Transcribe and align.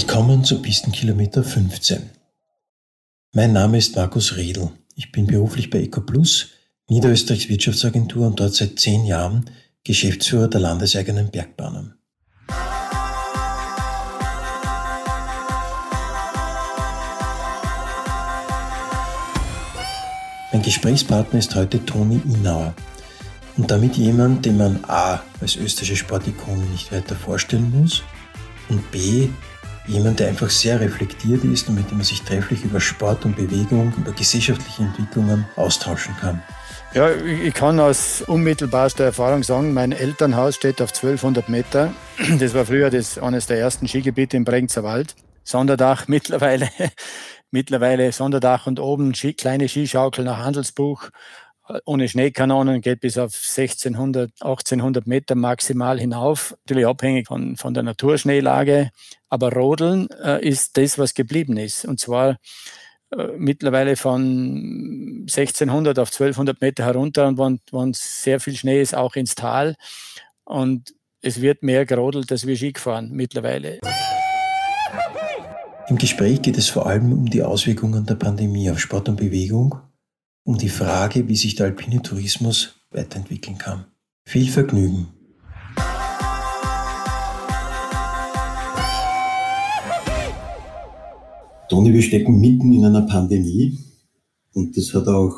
Willkommen 0.00 0.44
zu 0.44 0.62
Pistenkilometer 0.62 1.42
15. 1.42 2.10
Mein 3.32 3.52
Name 3.52 3.78
ist 3.78 3.96
Markus 3.96 4.36
Redl. 4.36 4.70
Ich 4.94 5.10
bin 5.10 5.26
beruflich 5.26 5.70
bei 5.70 5.80
EcoPlus, 5.80 6.50
Niederösterreichs 6.88 7.48
Wirtschaftsagentur 7.48 8.28
und 8.28 8.38
dort 8.38 8.54
seit 8.54 8.78
zehn 8.78 9.04
Jahren 9.04 9.50
Geschäftsführer 9.82 10.46
der 10.46 10.60
landeseigenen 10.60 11.32
Bergbahnen. 11.32 11.98
Mein 20.52 20.62
Gesprächspartner 20.62 21.40
ist 21.40 21.56
heute 21.56 21.84
Toni 21.84 22.20
Inauer 22.24 22.72
und 23.56 23.68
damit 23.68 23.96
jemand, 23.96 24.46
den 24.46 24.58
man 24.58 24.78
A 24.86 25.24
als 25.40 25.56
österreichische 25.56 25.96
Sportikone 25.96 26.62
nicht 26.66 26.92
weiter 26.92 27.16
vorstellen 27.16 27.72
muss 27.72 28.04
und 28.68 28.88
B 28.92 29.28
jemand, 29.88 30.20
der 30.20 30.28
einfach 30.28 30.50
sehr 30.50 30.80
reflektiert 30.80 31.44
ist 31.44 31.68
und 31.68 31.74
mit 31.74 31.90
dem 31.90 31.98
man 31.98 32.04
sich 32.04 32.22
trefflich 32.22 32.64
über 32.64 32.80
Sport 32.80 33.24
und 33.24 33.36
Bewegung, 33.36 33.92
über 33.96 34.12
gesellschaftliche 34.12 34.82
Entwicklungen 34.82 35.46
austauschen 35.56 36.14
kann. 36.20 36.42
Ja, 36.94 37.10
ich 37.10 37.52
kann 37.52 37.78
aus 37.80 38.22
unmittelbarster 38.22 39.04
Erfahrung 39.04 39.42
sagen, 39.42 39.74
mein 39.74 39.92
Elternhaus 39.92 40.56
steht 40.56 40.80
auf 40.80 40.90
1200 40.90 41.48
Meter. 41.48 41.92
Das 42.38 42.54
war 42.54 42.64
früher 42.64 42.90
das, 42.90 43.18
eines 43.18 43.46
der 43.46 43.58
ersten 43.58 43.86
Skigebiete 43.86 44.36
im 44.36 44.44
Bregenzer 44.44 44.84
Wald. 44.84 45.14
Sonderdach 45.44 46.06
mittlerweile, 46.08 46.68
mittlerweile 47.50 48.12
Sonderdach 48.12 48.66
und 48.66 48.80
oben 48.80 49.12
kleine 49.12 49.68
Skischaukel 49.68 50.24
nach 50.24 50.38
Handelsbuch 50.38 51.10
ohne 51.84 52.08
Schneekanonen 52.08 52.80
geht 52.80 53.00
bis 53.00 53.18
auf 53.18 53.34
1600, 53.34 54.32
1800 54.40 55.06
Meter 55.06 55.34
maximal 55.34 55.98
hinauf. 55.98 56.56
Natürlich 56.64 56.86
abhängig 56.86 57.28
von, 57.28 57.56
von 57.56 57.74
der 57.74 57.82
Naturschneelage. 57.82 58.90
Aber 59.28 59.52
Rodeln 59.52 60.08
äh, 60.22 60.46
ist 60.46 60.76
das, 60.76 60.98
was 60.98 61.14
geblieben 61.14 61.56
ist. 61.56 61.84
Und 61.84 62.00
zwar 62.00 62.38
äh, 63.10 63.28
mittlerweile 63.36 63.96
von 63.96 65.26
1600 65.28 65.98
auf 65.98 66.08
1200 66.08 66.60
Meter 66.60 66.84
herunter 66.84 67.28
und 67.28 67.38
wenn, 67.38 67.60
wenn 67.72 67.92
sehr 67.92 68.40
viel 68.40 68.56
Schnee 68.56 68.80
ist, 68.80 68.94
auch 68.94 69.16
ins 69.16 69.34
Tal. 69.34 69.74
Und 70.44 70.94
es 71.20 71.40
wird 71.40 71.62
mehr 71.62 71.84
gerodelt 71.84 72.30
als 72.32 72.46
wir 72.46 72.56
Ski 72.56 72.72
gefahren 72.72 73.10
mittlerweile. 73.12 73.80
Im 75.88 75.96
Gespräch 75.96 76.42
geht 76.42 76.58
es 76.58 76.68
vor 76.68 76.86
allem 76.86 77.12
um 77.12 77.26
die 77.26 77.42
Auswirkungen 77.42 78.04
der 78.04 78.14
Pandemie 78.14 78.70
auf 78.70 78.78
Sport 78.78 79.08
und 79.08 79.16
Bewegung 79.16 79.74
um 80.48 80.56
die 80.56 80.70
Frage, 80.70 81.28
wie 81.28 81.36
sich 81.36 81.56
der 81.56 81.66
alpine 81.66 82.00
Tourismus 82.00 82.80
weiterentwickeln 82.90 83.58
kann. 83.58 83.84
Viel 84.24 84.48
Vergnügen! 84.48 85.08
Toni, 91.68 91.92
wir 91.92 92.00
stecken 92.00 92.40
mitten 92.40 92.72
in 92.72 92.82
einer 92.82 93.02
Pandemie 93.02 93.76
und 94.54 94.74
das 94.74 94.94
hat 94.94 95.06
auch 95.06 95.36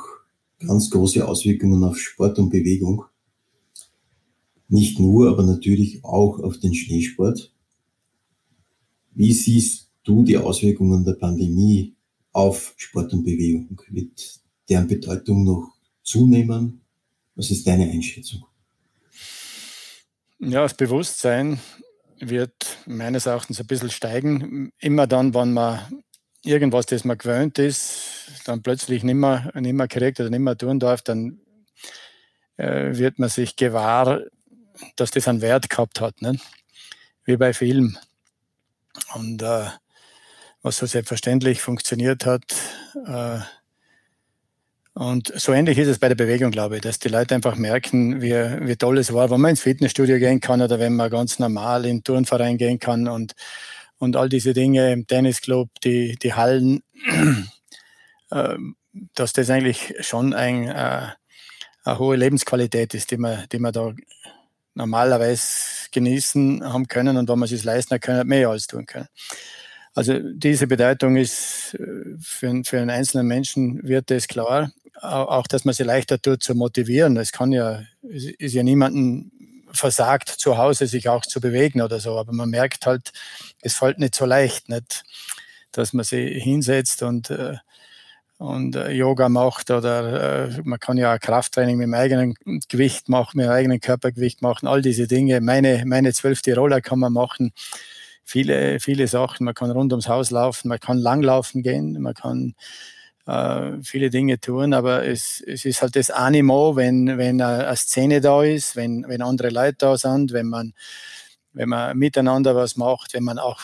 ganz 0.61 0.89
große 0.91 1.27
Auswirkungen 1.27 1.83
auf 1.83 1.99
Sport 1.99 2.39
und 2.39 2.51
Bewegung. 2.51 3.03
Nicht 4.69 5.01
nur, 5.01 5.29
aber 5.29 5.43
natürlich 5.43 6.05
auch 6.05 6.39
auf 6.39 6.59
den 6.59 6.73
Schneesport. 6.73 7.53
Wie 9.11 9.33
siehst 9.33 9.91
du 10.05 10.23
die 10.23 10.39
Auswirkungen 10.39 11.05
der 11.05 11.15
Pandemie 11.15 11.97
auf 12.31 12.75
Sport 12.77 13.13
und 13.13 13.25
Bewegung? 13.25 13.83
Wird 13.89 14.40
deren 14.71 14.87
Bedeutung 14.87 15.45
noch 15.45 15.75
zunehmen? 16.03 16.81
Was 17.35 17.51
ist 17.51 17.67
deine 17.67 17.91
Einschätzung? 17.91 18.45
Ja, 20.39 20.63
das 20.63 20.75
Bewusstsein 20.75 21.61
wird 22.19 22.79
meines 22.87 23.27
Erachtens 23.27 23.61
ein 23.61 23.67
bisschen 23.67 23.91
steigen. 23.91 24.73
Immer 24.79 25.07
dann, 25.07 25.35
wenn 25.35 25.53
man 25.53 25.81
irgendwas, 26.45 26.87
das 26.87 27.05
man 27.05 27.19
gewöhnt 27.19 27.59
ist, 27.59 28.31
dann 28.45 28.63
plötzlich 28.63 29.03
nicht 29.03 29.15
mehr, 29.15 29.51
nicht 29.55 29.73
mehr 29.73 29.89
kriegt 29.89 30.21
oder 30.21 30.31
nicht 30.31 30.41
mehr 30.41 30.57
tun 30.57 30.79
darf, 30.79 31.03
dann 31.03 31.41
äh, 32.57 32.97
wird 32.97 33.19
man 33.19 33.29
sich 33.29 33.57
gewahr, 33.57 34.23
dass 34.97 35.11
das 35.11 35.29
einen 35.29 35.41
Wert 35.41 35.69
gehabt 35.69 36.01
hat. 36.01 36.23
Ne? 36.23 36.39
Wie 37.25 37.37
bei 37.37 37.53
Film. 37.53 37.99
Und 39.15 39.43
äh, 39.43 39.67
was 40.63 40.79
so 40.79 40.87
selbstverständlich 40.87 41.61
funktioniert 41.61 42.27
hat, 42.27 42.55
äh, 43.07 43.41
und 45.01 45.33
so 45.35 45.55
ähnlich 45.55 45.79
ist 45.79 45.89
es 45.89 45.99
bei 45.99 46.09
der 46.09 46.15
Bewegung, 46.15 46.51
glaube 46.51 46.77
ich, 46.77 46.83
dass 46.83 46.99
die 46.99 47.09
Leute 47.09 47.35
einfach 47.35 47.57
merken, 47.57 48.21
wie, 48.21 48.35
wie 48.35 48.77
toll 48.77 48.99
es 48.99 49.15
war, 49.15 49.31
wenn 49.31 49.41
man 49.41 49.53
ins 49.53 49.63
Fitnessstudio 49.63 50.19
gehen 50.19 50.41
kann 50.41 50.61
oder 50.61 50.79
wenn 50.79 50.95
man 50.95 51.09
ganz 51.09 51.39
normal 51.39 51.87
in 51.87 52.05
Turnverein 52.05 52.59
gehen 52.59 52.79
kann 52.79 53.09
und, 53.09 53.33
und 53.97 54.15
all 54.15 54.29
diese 54.29 54.53
Dinge 54.53 54.93
im 54.93 55.07
Tennisclub, 55.07 55.71
die, 55.83 56.17
die 56.17 56.35
Hallen, 56.35 56.83
äh, 58.31 58.57
dass 59.15 59.33
das 59.33 59.49
eigentlich 59.49 59.95
schon 60.01 60.35
ein, 60.35 60.69
äh, 60.69 61.07
eine 61.85 61.99
hohe 61.99 62.17
Lebensqualität 62.17 62.93
ist, 62.93 63.11
die 63.11 63.17
man, 63.17 63.47
die 63.51 63.59
man 63.59 63.73
da 63.73 63.95
normalerweise 64.75 65.89
genießen 65.93 66.63
haben 66.63 66.89
können 66.89 67.17
und 67.17 67.27
wenn 67.27 67.39
man 67.39 67.45
es 67.45 67.53
sich 67.53 67.65
leisten 67.65 67.99
kann, 68.01 68.27
mehr 68.27 68.51
als 68.51 68.67
tun 68.67 68.85
können. 68.85 69.09
Also 69.95 70.19
diese 70.19 70.67
Bedeutung 70.67 71.17
ist 71.17 71.75
äh, 71.81 72.19
für, 72.21 72.63
für 72.65 72.81
einen 72.81 72.91
einzelnen 72.91 73.27
Menschen 73.27 73.81
wird 73.83 74.11
das 74.11 74.29
klar 74.29 74.71
auch, 75.03 75.47
dass 75.47 75.65
man 75.65 75.75
sie 75.75 75.85
leichter 75.85 76.21
tut 76.21 76.43
zu 76.43 76.55
motivieren. 76.55 77.17
Es 77.17 77.33
kann 77.33 77.53
ja, 77.53 77.83
ist 78.03 78.55
ja 78.55 78.63
niemanden 78.63 79.33
versagt, 79.73 80.29
zu 80.29 80.59
Hause 80.59 80.87
sich 80.87 81.09
auch 81.09 81.23
zu 81.23 81.41
bewegen 81.41 81.81
oder 81.81 82.01
so, 82.01 82.19
aber 82.19 82.33
man 82.33 82.51
merkt 82.51 82.87
halt, 82.87 83.13
es 83.63 83.75
fällt 83.75 83.99
nicht 83.99 84.15
so 84.15 84.25
leicht, 84.25 84.69
nicht, 84.69 85.05
dass 85.73 85.93
man 85.93 86.05
sich 86.05 86.43
hinsetzt 86.43 87.03
und, 87.03 87.31
äh, 87.31 87.55
und 88.39 88.75
äh, 88.75 88.91
Yoga 88.91 89.29
macht 89.29 89.71
oder 89.71 90.49
äh, 90.49 90.61
man 90.65 90.81
kann 90.81 90.97
ja 90.97 91.15
auch 91.15 91.21
Krafttraining 91.21 91.77
mit 91.77 91.85
dem 91.85 91.95
eigenen 91.95 92.35
Gewicht 92.69 93.09
machen, 93.09 93.37
mit 93.37 93.47
dem 93.47 93.53
eigenen 93.53 93.81
Körpergewicht 93.81 94.43
machen, 94.43 94.67
all 94.67 94.83
diese 94.83 95.07
Dinge. 95.07 95.41
Meine, 95.41 95.85
meine 95.87 96.13
zwölf 96.13 96.43
Tiroler 96.43 96.81
kann 96.81 96.99
man 96.99 97.13
machen. 97.13 97.53
Viele, 98.25 98.81
viele 98.81 99.09
Sachen. 99.09 99.45
Man 99.45 99.55
kann 99.55 99.71
rund 99.71 99.93
ums 99.93 100.09
Haus 100.09 100.31
laufen, 100.31 100.69
man 100.69 100.81
kann 100.81 100.99
langlaufen 100.99 101.63
gehen, 101.63 102.01
man 102.01 102.15
kann 102.15 102.55
äh, 103.31 103.83
viele 103.83 104.11
Dinge 104.11 104.41
tun, 104.41 104.75
aber 104.75 105.07
es, 105.07 105.41
es 105.47 105.65
ist 105.65 105.83
halt 105.83 105.95
das 105.95 106.11
Animo, 106.11 106.75
wenn, 106.75 107.17
wenn 107.19 107.41
eine 107.41 107.77
Szene 107.77 108.21
da 108.21 108.43
ist, 108.43 108.75
wenn, 108.77 109.07
wenn 109.07 109.23
andere 109.23 109.51
Leute 109.51 109.77
da 109.79 109.97
sind, 109.97 110.33
wenn 110.33 110.47
man, 110.47 110.75
wenn 111.53 111.69
man 111.69 111.97
miteinander 111.97 112.57
was 112.57 112.77
macht, 112.77 113.15
wenn 113.15 113.25
man 113.25 113.39
auch 113.39 113.61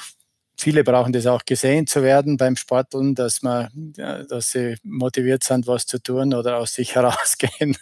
viele 0.59 0.85
brauchen 0.85 1.13
das 1.13 1.27
auch 1.27 1.45
gesehen 1.45 1.87
zu 1.87 2.03
werden 2.03 2.37
beim 2.37 2.57
Sporteln, 2.57 3.15
dass 3.15 3.43
man, 3.43 3.69
dass 3.95 4.53
sie 4.53 4.77
motiviert 4.83 5.45
sind, 5.45 5.67
was 5.67 5.85
zu 5.85 6.03
tun 6.03 6.33
oder 6.33 6.59
aus 6.59 6.73
sich 6.73 6.95
herausgehen. 6.95 7.77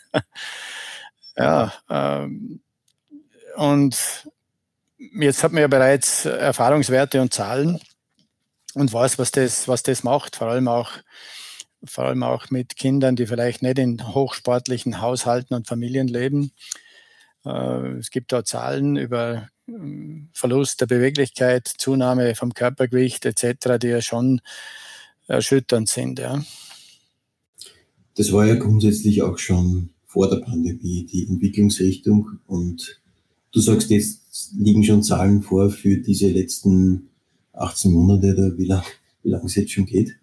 ja, 1.36 1.72
ähm, 1.88 2.60
und 3.56 4.26
jetzt 5.20 5.44
hat 5.44 5.52
man 5.52 5.60
ja 5.60 5.68
bereits 5.68 6.24
Erfahrungswerte 6.24 7.20
und 7.20 7.32
Zahlen 7.32 7.80
und 8.74 8.92
weiß, 8.92 9.18
was 9.18 9.30
das, 9.30 9.68
was 9.68 9.82
das 9.82 10.02
macht, 10.02 10.36
vor 10.36 10.48
allem 10.48 10.66
auch 10.66 10.90
vor 11.86 12.04
allem 12.04 12.22
auch 12.22 12.50
mit 12.50 12.76
Kindern, 12.76 13.16
die 13.16 13.26
vielleicht 13.26 13.62
nicht 13.62 13.78
in 13.78 14.14
hochsportlichen 14.14 15.00
Haushalten 15.00 15.54
und 15.54 15.66
Familien 15.66 16.08
leben. 16.08 16.52
Äh, 17.44 17.98
es 17.98 18.10
gibt 18.10 18.32
da 18.32 18.44
Zahlen 18.44 18.96
über 18.96 19.48
ähm, 19.68 20.28
Verlust 20.32 20.80
der 20.80 20.86
Beweglichkeit, 20.86 21.68
Zunahme 21.68 22.34
vom 22.34 22.54
Körpergewicht 22.54 23.26
etc., 23.26 23.78
die 23.80 23.88
ja 23.88 24.02
schon 24.02 24.40
erschütternd 25.26 25.88
sind. 25.88 26.18
Ja. 26.18 26.44
Das 28.16 28.32
war 28.32 28.46
ja 28.46 28.54
grundsätzlich 28.54 29.22
auch 29.22 29.38
schon 29.38 29.90
vor 30.06 30.30
der 30.30 30.36
Pandemie 30.36 31.06
die 31.06 31.26
Entwicklungsrichtung 31.26 32.38
und 32.46 33.00
du 33.52 33.60
sagst, 33.60 33.90
jetzt 33.90 34.52
liegen 34.56 34.84
schon 34.84 35.02
Zahlen 35.02 35.42
vor 35.42 35.70
für 35.70 35.96
diese 35.96 36.28
letzten 36.28 37.08
18 37.52 37.92
Monate 37.92 38.34
oder 38.34 38.56
wie 38.56 38.66
lange 38.66 38.84
wie 39.22 39.30
lang 39.30 39.44
es 39.46 39.54
jetzt 39.54 39.72
schon 39.72 39.86
geht 39.86 40.16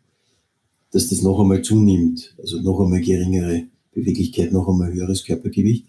dass 0.92 1.10
das 1.10 1.22
noch 1.22 1.40
einmal 1.40 1.62
zunimmt. 1.62 2.36
Also 2.40 2.62
noch 2.62 2.80
einmal 2.80 3.02
geringere 3.02 3.64
Beweglichkeit, 3.94 4.52
noch 4.52 4.68
einmal 4.68 4.94
höheres 4.94 5.24
Körpergewicht? 5.24 5.88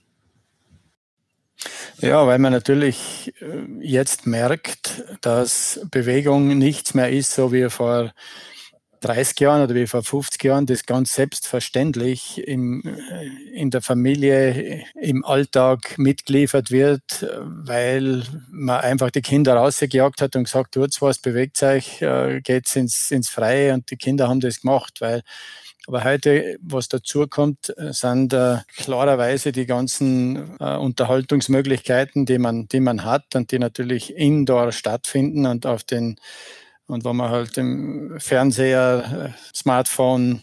Ja, 2.01 2.27
weil 2.27 2.39
man 2.41 2.53
natürlich 2.53 3.33
äh, 3.41 3.65
jetzt 3.81 4.27
merkt, 4.27 5.05
dass 5.21 5.81
Bewegung 5.91 6.59
nichts 6.59 6.95
mehr 6.95 7.11
ist, 7.11 7.33
so 7.33 7.53
wie 7.53 7.71
vor 7.71 8.13
30 9.03 9.41
Jahren 9.41 9.63
oder 9.63 9.75
wie 9.75 9.87
vor 9.87 10.03
50 10.03 10.43
Jahren 10.45 10.67
das 10.67 10.87
ganz 10.87 11.15
selbstverständlich 11.15 12.39
im, 12.47 12.83
in 13.53 13.71
der 13.71 13.83
Familie, 13.83 14.85
im 14.95 15.25
Alltag 15.25 15.99
mitgeliefert 15.99 16.71
wird, 16.71 17.27
weil 17.41 18.23
man 18.51 18.81
einfach 18.81 19.11
die 19.11 19.23
Kinder 19.23 19.55
rausgejagt 19.55 20.23
hat 20.23 20.37
und 20.37 20.45
gesagt, 20.45 20.75
tut's 20.75 21.03
was, 21.03 21.19
bewegt 21.19 21.63
euch, 21.63 22.01
äh, 22.01 22.41
geht's 22.43 22.77
ins, 22.77 23.11
ins 23.11 23.29
Freie. 23.29 23.75
Und 23.75 23.91
die 23.91 23.97
Kinder 23.97 24.29
haben 24.29 24.41
das 24.41 24.61
gemacht, 24.61 25.01
weil 25.01 25.23
aber 25.89 26.05
heute, 26.05 26.59
was 26.63 26.89
dazu 26.89 27.27
kommt, 27.27 27.75
sind 27.77 28.33
äh, 28.33 28.59
klarerweise 28.77 29.51
die 29.51 29.67
ganzen 29.67 30.57
äh, 30.61 30.77
Unterhaltungsmöglichkeiten, 30.77 32.25
die 32.25 32.39
man, 32.39 32.69
die 32.69 32.79
man 32.79 33.05
hat 33.05 33.35
und 33.35 33.51
die 33.51 33.59
natürlich 33.59 34.15
indoor 34.17 34.71
stattfinden 34.71 35.45
und 35.45 35.67
auf 35.67 35.83
den 35.83 36.21
und 36.93 37.05
wo 37.05 37.13
man 37.13 37.31
halt 37.31 37.57
im 37.57 38.15
Fernseher, 38.19 39.35
äh, 39.35 39.57
Smartphone, 39.57 40.43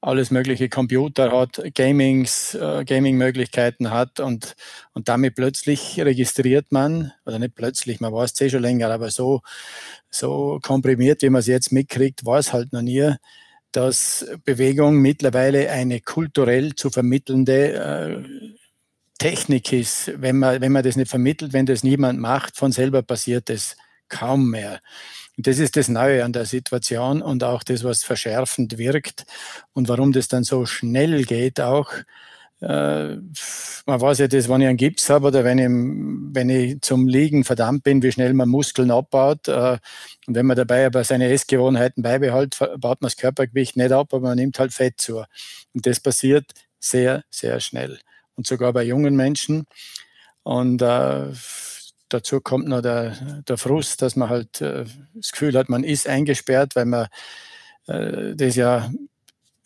alles 0.00 0.30
mögliche 0.30 0.68
Computer 0.68 1.32
hat, 1.32 1.60
Gamings, 1.74 2.54
äh, 2.54 2.84
Gaming-Möglichkeiten 2.84 3.90
hat 3.90 4.20
und, 4.20 4.54
und 4.92 5.08
damit 5.08 5.34
plötzlich 5.34 5.98
registriert 5.98 6.70
man, 6.70 7.12
oder 7.24 7.40
nicht 7.40 7.56
plötzlich, 7.56 7.98
man 7.98 8.12
weiß 8.12 8.32
es 8.32 8.40
eh 8.42 8.50
schon 8.50 8.62
länger, 8.62 8.90
aber 8.90 9.10
so, 9.10 9.40
so 10.08 10.60
komprimiert, 10.62 11.22
wie 11.22 11.30
man 11.30 11.40
es 11.40 11.48
jetzt 11.48 11.72
mitkriegt, 11.72 12.24
war 12.24 12.38
es 12.38 12.52
halt 12.52 12.72
noch 12.72 12.82
nie, 12.82 13.14
dass 13.72 14.24
Bewegung 14.44 14.98
mittlerweile 14.98 15.70
eine 15.70 16.00
kulturell 16.00 16.76
zu 16.76 16.90
vermittelnde 16.90 17.72
äh, 17.72 18.56
Technik 19.18 19.72
ist. 19.72 20.12
Wenn 20.14 20.38
man, 20.38 20.60
wenn 20.60 20.72
man 20.72 20.84
das 20.84 20.96
nicht 20.96 21.10
vermittelt, 21.10 21.52
wenn 21.52 21.66
das 21.66 21.82
niemand 21.82 22.20
macht, 22.20 22.56
von 22.56 22.70
selber 22.70 23.02
passiert 23.02 23.50
es 23.50 23.76
kaum 24.08 24.50
mehr. 24.50 24.80
Das 25.38 25.58
ist 25.58 25.76
das 25.76 25.88
Neue 25.88 26.24
an 26.24 26.32
der 26.32 26.46
Situation 26.46 27.20
und 27.20 27.44
auch 27.44 27.62
das, 27.62 27.84
was 27.84 28.02
verschärfend 28.02 28.78
wirkt 28.78 29.26
und 29.74 29.88
warum 29.88 30.12
das 30.12 30.28
dann 30.28 30.44
so 30.44 30.64
schnell 30.64 31.24
geht 31.24 31.60
auch. 31.60 31.92
Äh, 32.60 33.16
man 33.86 34.00
weiß 34.00 34.18
ja 34.18 34.28
das, 34.28 34.48
wenn 34.48 34.62
ich 34.62 34.68
einen 34.68 34.78
Gips 34.78 35.10
habe 35.10 35.26
oder 35.28 35.44
wenn 35.44 35.58
ich, 35.58 35.68
wenn 35.68 36.48
ich 36.48 36.80
zum 36.80 37.06
Liegen 37.06 37.44
verdammt 37.44 37.82
bin, 37.82 38.02
wie 38.02 38.12
schnell 38.12 38.32
man 38.32 38.48
Muskeln 38.48 38.90
abbaut. 38.90 39.46
Äh, 39.48 39.78
und 40.26 40.34
wenn 40.34 40.46
man 40.46 40.56
dabei 40.56 40.86
aber 40.86 41.04
seine 41.04 41.30
Essgewohnheiten 41.30 42.02
beibehält, 42.02 42.58
baut 42.58 43.02
man 43.02 43.08
das 43.08 43.16
Körpergewicht 43.16 43.76
nicht 43.76 43.92
ab, 43.92 44.14
aber 44.14 44.28
man 44.28 44.36
nimmt 44.36 44.58
halt 44.58 44.72
Fett 44.72 45.00
zu. 45.00 45.18
Und 45.74 45.86
das 45.86 46.00
passiert 46.00 46.50
sehr, 46.78 47.24
sehr 47.30 47.60
schnell. 47.60 47.98
Und 48.36 48.46
sogar 48.46 48.72
bei 48.72 48.84
jungen 48.84 49.16
Menschen. 49.16 49.66
Und 50.42 50.80
äh, 50.80 51.26
dazu 52.08 52.40
kommt 52.40 52.68
noch 52.68 52.82
der, 52.82 53.42
der 53.48 53.58
Frust, 53.58 54.02
dass 54.02 54.16
man 54.16 54.28
halt 54.28 54.60
äh, 54.60 54.84
das 55.14 55.32
Gefühl 55.32 55.56
hat, 55.56 55.68
man 55.68 55.84
ist 55.84 56.08
eingesperrt, 56.08 56.76
weil 56.76 56.86
man 56.86 57.06
äh, 57.86 58.34
das 58.34 58.56
ja 58.56 58.90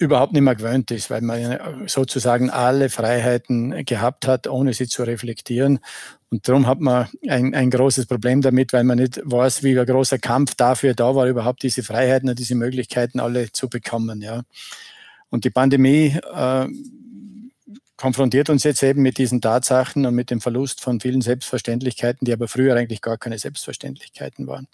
überhaupt 0.00 0.32
nicht 0.32 0.42
mehr 0.42 0.54
gewöhnt 0.54 0.90
ist, 0.90 1.10
weil 1.10 1.20
man 1.20 1.58
sozusagen 1.86 2.48
alle 2.48 2.88
Freiheiten 2.88 3.84
gehabt 3.84 4.26
hat, 4.26 4.46
ohne 4.46 4.72
sie 4.72 4.88
zu 4.88 5.02
reflektieren. 5.02 5.78
Und 6.30 6.48
darum 6.48 6.66
hat 6.66 6.80
man 6.80 7.08
ein, 7.28 7.54
ein 7.54 7.70
großes 7.70 8.06
Problem 8.06 8.40
damit, 8.40 8.72
weil 8.72 8.84
man 8.84 8.96
nicht 8.96 9.20
weiß, 9.22 9.62
wie 9.62 9.78
ein 9.78 9.84
großer 9.84 10.18
Kampf 10.18 10.54
dafür 10.54 10.94
da 10.94 11.14
war, 11.14 11.26
überhaupt 11.26 11.62
diese 11.62 11.82
Freiheiten 11.82 12.30
und 12.30 12.38
diese 12.38 12.54
Möglichkeiten 12.54 13.20
alle 13.20 13.52
zu 13.52 13.68
bekommen. 13.68 14.22
Ja. 14.22 14.42
Und 15.28 15.44
die 15.44 15.50
Pandemie 15.50 16.16
äh, 16.32 16.66
konfrontiert 18.00 18.48
uns 18.48 18.64
jetzt 18.64 18.82
eben 18.82 19.02
mit 19.02 19.18
diesen 19.18 19.42
Tatsachen 19.42 20.06
und 20.06 20.14
mit 20.14 20.30
dem 20.30 20.40
Verlust 20.40 20.80
von 20.80 21.00
vielen 21.00 21.20
Selbstverständlichkeiten, 21.20 22.24
die 22.24 22.32
aber 22.32 22.48
früher 22.48 22.74
eigentlich 22.74 23.02
gar 23.02 23.18
keine 23.18 23.38
Selbstverständlichkeiten 23.38 24.46
waren. 24.46 24.68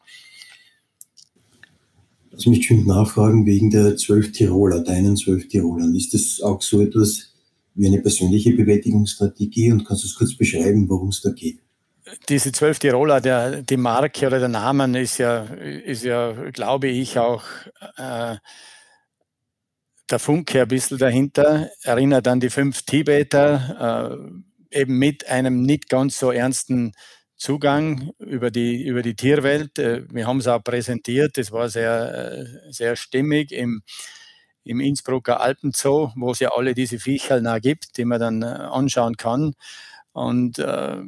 Lass 2.31 2.47
mich 2.47 2.67
schon 2.67 2.87
nachfragen 2.87 3.45
wegen 3.45 3.71
der 3.71 3.97
zwölf 3.97 4.31
Tiroler, 4.31 4.81
deinen 4.81 5.17
zwölf 5.17 5.49
Tirolern. 5.49 5.97
Ist 5.97 6.15
das 6.15 6.41
auch 6.41 6.63
so 6.63 6.81
etwas 6.81 7.33
wie 7.75 7.89
eine 7.89 8.01
persönliche 8.01 8.53
Bewältigungsstrategie 8.53 9.73
und 9.73 9.85
kannst 9.85 10.05
du 10.05 10.07
es 10.07 10.15
kurz 10.15 10.37
beschreiben, 10.37 10.89
worum 10.89 11.09
es 11.09 11.21
da 11.21 11.31
geht? 11.31 11.59
Diese 12.29 12.53
zwölf 12.53 12.79
Tiroler, 12.79 13.21
der, 13.21 13.63
die 13.63 13.77
Marke 13.77 14.29
oder 14.29 14.39
der 14.39 14.49
Name 14.49 15.01
ist 15.01 15.19
ja, 15.19 15.43
ist 15.43 16.05
ja, 16.05 16.33
glaube 16.53 16.87
ich, 16.87 17.19
auch 17.19 17.43
äh, 17.97 18.37
der 20.11 20.19
Funke 20.19 20.63
ein 20.63 20.69
bisschen 20.69 20.99
dahinter, 20.99 21.71
erinnert 21.83 22.29
an 22.29 22.41
die 22.41 22.51
fünf 22.51 22.83
Tibeter, 22.83 24.19
äh, 24.73 24.81
eben 24.81 24.99
mit 24.99 25.29
einem 25.29 25.63
nicht 25.63 25.89
ganz 25.89 26.19
so 26.19 26.31
ernsten 26.31 26.93
Zugang 27.37 28.11
über 28.19 28.51
die, 28.51 28.85
über 28.85 29.03
die 29.03 29.17
Tierwelt. 29.17 29.79
Äh, 29.79 30.05
wir 30.11 30.27
haben 30.27 30.39
es 30.39 30.47
auch 30.47 30.63
präsentiert, 30.63 31.37
das 31.37 31.53
war 31.53 31.69
sehr, 31.69 32.39
äh, 32.39 32.73
sehr 32.73 32.97
stimmig 32.97 33.53
im, 33.53 33.83
im 34.65 34.81
Innsbrucker 34.81 35.41
Alpenzoo, 35.41 36.13
wo 36.17 36.31
es 36.31 36.41
ja 36.41 36.51
alle 36.51 36.75
diese 36.75 36.99
Viecherl 36.99 37.61
gibt, 37.61 37.97
die 37.99 38.05
man 38.05 38.21
dann 38.21 38.43
äh, 38.43 38.47
anschauen 38.47 39.17
kann. 39.17 39.55
Und 40.13 40.59
äh, 40.59 40.99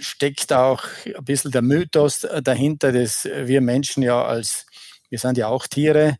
steckt 0.00 0.52
auch 0.52 0.84
ein 1.06 1.24
bisschen 1.24 1.52
der 1.52 1.62
Mythos 1.62 2.26
dahinter, 2.42 2.92
dass 2.92 3.24
wir 3.24 3.60
Menschen 3.60 4.02
ja 4.02 4.24
als, 4.24 4.66
wir 5.08 5.18
sind 5.18 5.38
ja 5.38 5.46
auch 5.46 5.66
Tiere, 5.68 6.16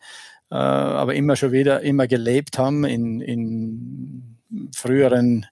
aber 0.54 1.14
immer 1.14 1.36
schon 1.36 1.52
wieder 1.52 1.80
immer 1.82 2.06
gelebt 2.06 2.58
haben 2.58 2.84
in, 2.84 3.20
in 3.20 4.38
früheren 4.74 5.46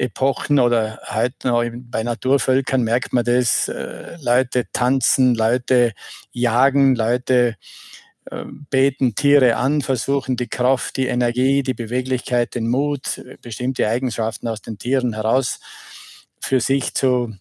Epochen 0.00 0.58
oder 0.58 0.98
heute 1.08 1.48
noch 1.48 1.62
bei 1.90 2.02
Naturvölkern 2.02 2.82
merkt 2.82 3.12
man 3.12 3.24
das. 3.24 3.68
Äh, 3.68 4.16
Leute 4.22 4.64
tanzen, 4.72 5.34
Leute 5.34 5.92
jagen, 6.32 6.94
Leute 6.94 7.56
äh, 8.30 8.44
beten 8.70 9.14
Tiere 9.14 9.56
an, 9.56 9.82
versuchen 9.82 10.36
die 10.36 10.48
Kraft, 10.48 10.96
die 10.96 11.06
Energie, 11.06 11.62
die 11.62 11.74
Beweglichkeit, 11.74 12.54
den 12.54 12.68
Mut, 12.68 13.22
bestimmte 13.42 13.88
Eigenschaften 13.88 14.48
aus 14.48 14.62
den 14.62 14.78
Tieren 14.78 15.12
heraus 15.12 15.60
für 16.40 16.60
sich 16.60 16.94
zu 16.94 17.34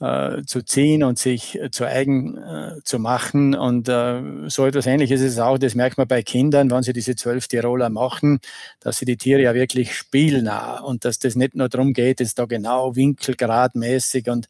äh, 0.00 0.42
zu 0.44 0.62
ziehen 0.62 1.02
und 1.02 1.18
sich 1.18 1.60
äh, 1.60 1.70
zu 1.70 1.84
eigen 1.84 2.36
äh, 2.36 2.76
zu 2.84 2.98
machen. 2.98 3.54
Und 3.54 3.88
äh, 3.88 4.48
so 4.48 4.66
etwas 4.66 4.86
Ähnliches 4.86 5.20
ist 5.20 5.34
es 5.34 5.38
auch, 5.38 5.58
das 5.58 5.74
merkt 5.74 5.98
man 5.98 6.08
bei 6.08 6.22
Kindern, 6.22 6.70
wenn 6.70 6.82
sie 6.82 6.92
diese 6.92 7.16
zwölf 7.16 7.48
Tiroler 7.48 7.90
machen, 7.90 8.40
dass 8.80 8.98
sie 8.98 9.04
die 9.04 9.16
Tiere 9.16 9.42
ja 9.42 9.54
wirklich 9.54 9.94
spielnah 9.94 10.80
und 10.80 11.04
dass 11.04 11.18
das 11.18 11.36
nicht 11.36 11.54
nur 11.54 11.68
darum 11.68 11.92
geht, 11.92 12.20
jetzt 12.20 12.38
da 12.38 12.46
genau 12.46 12.96
winkelgradmäßig 12.96 14.28
und 14.28 14.48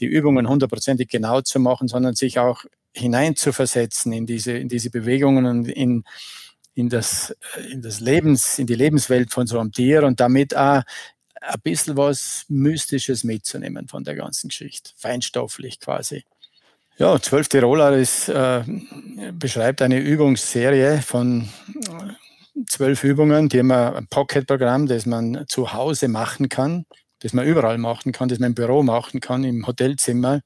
die 0.00 0.06
Übungen 0.06 0.48
hundertprozentig 0.48 1.08
genau 1.08 1.40
zu 1.40 1.60
machen, 1.60 1.88
sondern 1.88 2.14
sich 2.14 2.38
auch 2.38 2.64
hineinzuversetzen 2.92 4.12
in 4.12 4.26
diese, 4.26 4.52
in 4.52 4.68
diese 4.68 4.90
Bewegungen 4.90 5.46
und 5.46 5.68
in, 5.68 6.04
in 6.74 6.88
das, 6.88 7.34
in 7.70 7.82
das 7.82 8.00
Lebens, 8.00 8.58
in 8.58 8.66
die 8.66 8.74
Lebenswelt 8.74 9.32
von 9.32 9.46
so 9.46 9.58
einem 9.58 9.72
Tier 9.72 10.04
und 10.04 10.20
damit 10.20 10.56
auch 10.56 10.82
ein 11.46 11.60
bisschen 11.62 11.96
was 11.96 12.44
Mystisches 12.48 13.24
mitzunehmen 13.24 13.88
von 13.88 14.04
der 14.04 14.14
ganzen 14.14 14.48
Geschichte, 14.48 14.90
feinstofflich 14.96 15.80
quasi. 15.80 16.24
Ja, 16.96 17.20
zwölf 17.20 17.48
Tiroler 17.48 17.96
ist, 17.96 18.28
äh, 18.28 18.62
beschreibt 19.32 19.82
eine 19.82 19.98
Übungsserie 19.98 21.02
von 21.02 21.48
äh, 21.74 22.64
zwölf 22.68 23.02
Übungen, 23.02 23.48
die 23.48 23.62
man 23.62 23.96
ein 23.96 24.06
Pocket-Programm, 24.06 24.86
das 24.86 25.04
man 25.04 25.44
zu 25.48 25.72
Hause 25.72 26.06
machen 26.06 26.48
kann, 26.48 26.86
das 27.18 27.32
man 27.32 27.46
überall 27.46 27.78
machen 27.78 28.12
kann, 28.12 28.28
das 28.28 28.38
man 28.38 28.50
im 28.50 28.54
Büro 28.54 28.84
machen 28.84 29.20
kann, 29.20 29.42
im 29.42 29.66
Hotelzimmer, 29.66 30.42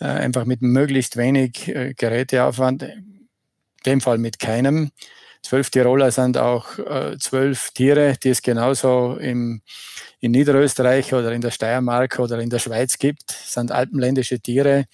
äh, 0.00 0.04
einfach 0.04 0.44
mit 0.44 0.62
möglichst 0.62 1.16
wenig 1.16 1.66
äh, 1.68 1.94
Geräteaufwand, 1.94 2.84
in 2.84 3.28
dem 3.84 4.00
Fall 4.00 4.18
mit 4.18 4.38
keinem. 4.38 4.92
Zwölf 5.42 5.70
Tiroler 5.70 6.10
sind 6.10 6.36
auch 6.36 6.78
äh, 6.78 7.16
zwölf 7.18 7.70
Tiere, 7.70 8.16
die 8.22 8.30
es 8.30 8.42
genauso 8.42 9.16
im, 9.16 9.62
in 10.20 10.32
Niederösterreich 10.32 11.14
oder 11.14 11.32
in 11.32 11.40
der 11.40 11.50
Steiermark 11.50 12.18
oder 12.18 12.38
in 12.40 12.50
der 12.50 12.58
Schweiz 12.58 12.98
gibt. 12.98 13.30
Das 13.30 13.54
sind 13.54 13.72
alpenländische 13.72 14.40
Tiere, 14.40 14.86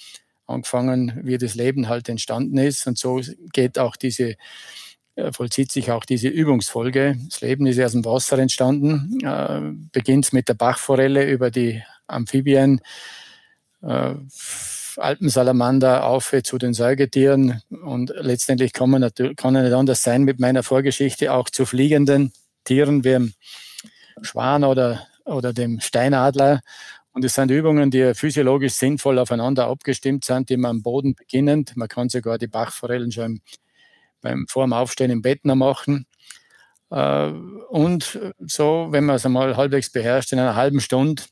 angefangen, 0.46 1.20
wie 1.22 1.38
das 1.38 1.54
Leben 1.54 1.88
halt 1.88 2.08
entstanden 2.08 2.58
ist. 2.58 2.86
Und 2.86 2.98
so 2.98 3.20
geht 3.52 3.78
auch 3.78 3.96
diese, 3.96 4.36
äh, 5.16 5.32
vollzieht 5.32 5.72
sich 5.72 5.90
auch 5.90 6.04
diese 6.04 6.28
Übungsfolge. 6.28 7.16
Das 7.28 7.40
Leben 7.40 7.66
ist 7.66 7.80
aus 7.80 7.92
dem 7.92 8.04
Wasser 8.04 8.38
entstanden, 8.38 9.18
äh, 9.24 9.60
beginnt 9.92 10.32
mit 10.32 10.48
der 10.48 10.54
Bachforelle 10.54 11.30
über 11.30 11.50
die 11.50 11.82
Amphibien, 12.06 12.80
äh, 13.82 14.14
Alpensalamander 14.98 16.04
auf 16.04 16.34
zu 16.44 16.58
den 16.58 16.74
Säugetieren 16.74 17.62
und 17.70 18.12
letztendlich 18.16 18.72
kann 18.72 18.90
man 18.90 19.00
natürlich 19.00 19.36
kann 19.36 19.54
nicht 19.54 19.72
anders 19.72 20.02
sein 20.02 20.24
mit 20.24 20.40
meiner 20.40 20.62
Vorgeschichte 20.62 21.32
auch 21.32 21.48
zu 21.50 21.66
fliegenden 21.66 22.32
Tieren 22.64 23.04
wie 23.04 23.10
dem 23.10 23.34
Schwan 24.22 24.64
oder, 24.64 25.06
oder 25.24 25.52
dem 25.52 25.80
Steinadler. 25.80 26.60
Und 27.12 27.24
es 27.24 27.34
sind 27.34 27.50
Übungen, 27.50 27.90
die 27.90 28.14
physiologisch 28.14 28.74
sinnvoll 28.74 29.18
aufeinander 29.18 29.68
abgestimmt 29.68 30.24
sind, 30.24 30.50
die 30.50 30.56
man 30.56 30.70
am 30.70 30.82
Boden 30.82 31.14
beginnend, 31.14 31.76
man 31.76 31.88
kann 31.88 32.08
sogar 32.08 32.38
die 32.38 32.48
Bachforellen 32.48 33.12
schon 33.12 33.40
beim, 34.20 34.46
vor 34.48 34.64
dem 34.64 34.72
Aufstehen 34.72 35.10
im 35.10 35.22
Bett 35.22 35.44
noch 35.44 35.54
machen. 35.54 36.06
Äh, 36.90 37.28
und 37.28 38.18
so, 38.40 38.88
wenn 38.90 39.04
man 39.04 39.16
es 39.16 39.26
einmal 39.26 39.56
halbwegs 39.56 39.90
beherrscht, 39.90 40.32
in 40.32 40.40
einer 40.40 40.56
halben 40.56 40.80
Stunde 40.80 41.22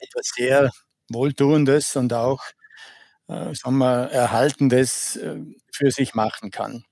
etwas 0.00 0.32
sehr 0.34 0.70
Wohltuendes 1.10 1.96
und 1.96 2.12
auch 2.12 2.40
äh, 3.28 3.54
sagen 3.54 3.78
wir, 3.78 4.10
Erhaltendes 4.10 5.16
äh, 5.16 5.40
für 5.70 5.90
sich 5.90 6.14
machen 6.14 6.50
kann. 6.50 6.84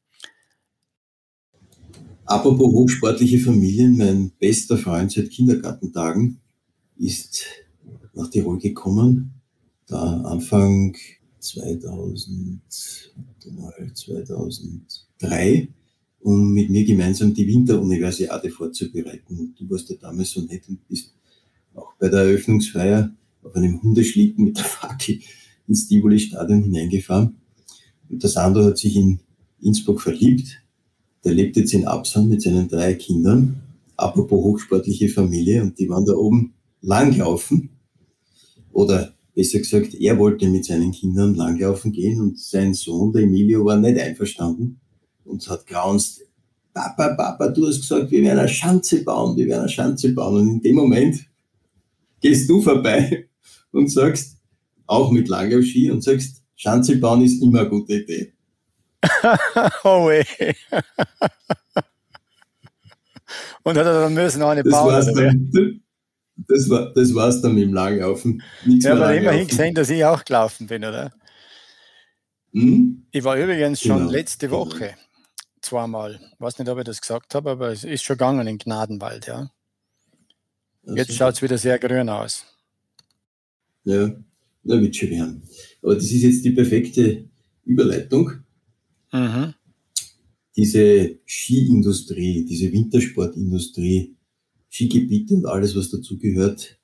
Apropos 2.25 2.73
hochsportliche 2.73 3.39
Familien, 3.39 3.97
mein 3.97 4.33
bester 4.39 4.77
Freund 4.77 5.13
seit 5.13 5.31
Kindergartentagen 5.31 6.41
ist 6.99 7.45
nach 8.15 8.29
Tirol 8.31 8.59
gekommen, 8.59 9.35
da 9.87 10.23
Anfang 10.23 10.97
2000, 11.39 12.61
2003, 13.95 15.69
um 16.21 16.53
mit 16.53 16.71
mir 16.71 16.85
gemeinsam 16.85 17.33
die 17.33 17.47
Winteruniversiade 17.47 18.51
vorzubereiten. 18.51 19.55
Du 19.57 19.71
warst 19.71 19.89
ja 19.91 19.97
damals 20.01 20.31
so 20.33 20.41
nett 20.41 20.69
und 20.69 20.89
bist 20.89 21.15
auch 21.75 21.95
bei 22.01 22.09
der 22.09 22.23
Eröffnungsfeier 22.23 23.13
auf 23.45 23.55
einem 23.55 23.81
Hundeschlitten 23.81 24.45
mit 24.45 24.57
der 24.59 24.65
Fackel 24.65 25.21
ins 25.69 25.89
Tivoli-Stadion 25.89 26.63
hineingefahren. 26.63 27.37
Der 28.09 28.31
Sandro 28.31 28.65
hat 28.65 28.79
sich 28.79 28.97
in 28.97 29.21
Innsbruck 29.61 30.01
verliebt. 30.01 30.63
Der 31.25 31.33
lebt 31.33 31.57
jetzt 31.57 31.75
in 31.75 31.87
Absam 31.87 32.29
mit 32.29 32.43
seinen 32.43 32.69
drei 32.69 32.95
Kindern. 32.95 33.63
Apropos 33.97 34.45
hochsportliche 34.45 35.09
Familie. 35.09 35.63
Und 35.63 35.79
die 35.79 35.89
waren 35.89 36.05
da 36.05 36.13
oben 36.15 36.55
langlaufen. 36.83 37.71
Oder 38.73 39.15
besser 39.35 39.59
gesagt, 39.59 39.95
er 39.95 40.19
wollte 40.19 40.49
mit 40.49 40.65
seinen 40.65 40.93
Kindern 40.93 41.35
langlaufen 41.35 41.93
gehen 41.93 42.21
und 42.21 42.39
sein 42.39 42.75
Sohn, 42.75 43.13
der 43.13 43.23
Emilio, 43.23 43.65
war 43.65 43.77
nicht 43.77 43.99
einverstanden 43.99 44.81
und 45.25 45.49
hat 45.49 45.67
graunzt, 45.67 46.23
Papa, 46.73 47.15
Papa, 47.15 47.49
du 47.49 47.67
hast 47.67 47.81
gesagt, 47.81 48.11
wir 48.11 48.23
werden 48.23 48.39
eine 48.39 48.49
Schanze 48.49 49.03
bauen, 49.03 49.35
wir 49.35 49.47
werden 49.47 49.61
eine 49.61 49.69
Schanze 49.71 50.13
bauen. 50.13 50.43
Und 50.43 50.49
in 50.49 50.61
dem 50.61 50.77
Moment 50.77 51.25
gehst 52.21 52.51
du 52.51 52.61
vorbei 52.61 53.29
und 53.73 53.91
sagst, 53.91 54.36
auch 54.87 55.11
mit 55.11 55.29
Langlaufski 55.29 55.91
und 55.91 56.03
sagst, 56.03 56.43
Schanze 56.57 56.97
bauen 56.97 57.23
ist 57.23 57.43
immer 57.43 57.61
eine 57.61 57.69
gute 57.69 57.95
Idee. 57.95 58.33
oh 59.85 60.09
weh. 60.09 60.25
und 63.63 63.77
hat 63.77 63.87
er 63.87 64.01
dann 64.01 64.15
müssen 64.15 64.43
auch 64.43 64.51
eine 64.51 64.65
bauen. 64.65 64.93
War's 64.93 65.13
dann, 65.13 65.83
das, 66.37 66.69
war, 66.71 66.93
das 66.95 67.15
war's 67.15 67.41
dann 67.43 67.55
mit 67.55 67.65
dem 67.65 67.75
Langlaufen. 67.75 68.43
Nichts 68.65 68.85
ja, 68.85 68.95
aber 68.95 69.15
immerhin 69.15 69.47
gesehen, 69.47 69.75
dass 69.75 69.91
ich 69.91 70.05
auch 70.05 70.25
gelaufen 70.25 70.67
bin, 70.67 70.85
oder? 70.85 71.13
Hm? 72.53 73.07
Ich 73.11 73.23
war 73.23 73.37
übrigens 73.37 73.81
schon 73.81 73.99
genau. 73.99 74.11
letzte 74.11 74.51
Woche 74.51 74.95
zweimal. 75.61 76.21
Ich 76.35 76.41
weiß 76.41 76.59
nicht, 76.59 76.69
ob 76.69 76.79
ich 76.79 76.85
das 76.85 77.01
gesagt 77.01 77.35
habe, 77.35 77.51
aber 77.51 77.69
es 77.71 77.85
ist 77.85 78.05
schon 78.05 78.15
gegangen 78.15 78.47
in 78.47 78.59
Gnadenwald, 78.59 79.27
ja. 79.27 79.51
Jetzt 80.85 81.15
schaut 81.15 81.35
es 81.35 81.43
wieder 81.43 81.59
sehr 81.59 81.79
grün 81.79 82.09
aus. 82.09 82.47
Ja, 83.85 84.11
na, 84.67 84.81
wird 84.81 84.97
schon 84.97 85.11
werden. 85.11 85.43
Aber 85.83 85.95
das 85.95 86.05
ist 86.05 86.23
jetzt 86.23 86.45
die 86.45 86.51
perfekte 86.51 87.25
Überleitung. 87.65 88.33
Mhm. 89.13 89.55
Diese 90.57 91.19
Skiindustrie, 91.27 92.45
diese 92.45 92.73
Wintersportindustrie, 92.73 94.15
Skigebiete 94.71 95.35
und 95.35 95.47
alles, 95.47 95.77
was 95.77 95.91
dazugehört, 95.91 96.79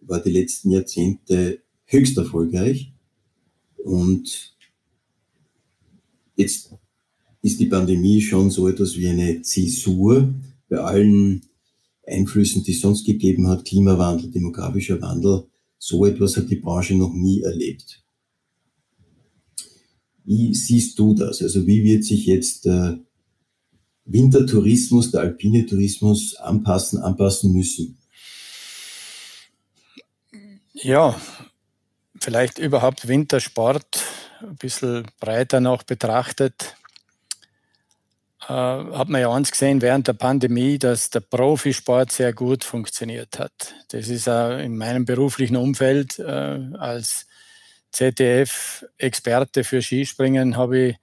war 0.00 0.22
die 0.22 0.30
letzten 0.30 0.70
Jahrzehnte 0.70 1.60
höchst 1.84 2.16
erfolgreich. 2.16 2.92
Und 3.76 4.54
jetzt 6.36 6.74
ist 7.42 7.60
die 7.60 7.66
Pandemie 7.66 8.20
schon 8.20 8.50
so 8.50 8.68
etwas 8.68 8.96
wie 8.96 9.08
eine 9.08 9.42
Zäsur 9.42 10.34
bei 10.68 10.78
allen 10.78 11.42
Einflüssen, 12.06 12.62
die 12.64 12.72
es 12.72 12.80
sonst 12.80 13.04
gegeben 13.04 13.48
hat, 13.48 13.64
Klimawandel, 13.64 14.30
demografischer 14.30 15.00
Wandel. 15.00 15.44
So 15.78 16.06
etwas 16.06 16.36
hat 16.36 16.50
die 16.50 16.56
Branche 16.56 16.94
noch 16.94 17.12
nie 17.12 17.42
erlebt. 17.42 18.02
Wie 20.24 20.54
siehst 20.54 20.98
du 20.98 21.14
das? 21.14 21.40
Also 21.40 21.66
wie 21.66 21.84
wird 21.84 22.04
sich 22.04 22.26
jetzt 22.26 22.64
der 22.64 22.98
Wintertourismus, 24.04 25.10
der 25.10 25.20
alpine 25.20 25.66
Tourismus 25.66 26.36
anpassen, 26.36 27.00
anpassen 27.00 27.52
müssen? 27.52 27.98
Ja, 30.72 31.20
vielleicht 32.20 32.58
überhaupt 32.58 33.08
Wintersport 33.08 34.02
ein 34.40 34.56
bisschen 34.56 35.06
breiter 35.20 35.60
noch 35.60 35.82
betrachtet 35.82 36.76
äh, 36.84 36.85
hat 38.48 39.08
man 39.08 39.20
ja 39.20 39.32
eins 39.32 39.50
gesehen 39.50 39.82
während 39.82 40.08
der 40.08 40.12
Pandemie, 40.12 40.78
dass 40.78 41.10
der 41.10 41.20
Profisport 41.20 42.12
sehr 42.12 42.32
gut 42.32 42.64
funktioniert 42.64 43.38
hat. 43.38 43.74
Das 43.88 44.08
ist 44.08 44.28
auch 44.28 44.58
in 44.58 44.76
meinem 44.76 45.04
beruflichen 45.04 45.56
Umfeld 45.56 46.18
äh, 46.18 46.58
als 46.78 47.26
ZDF-Experte 47.92 49.64
für 49.64 49.82
Skispringen 49.82 50.56
habe 50.56 50.78
ich 50.78 50.96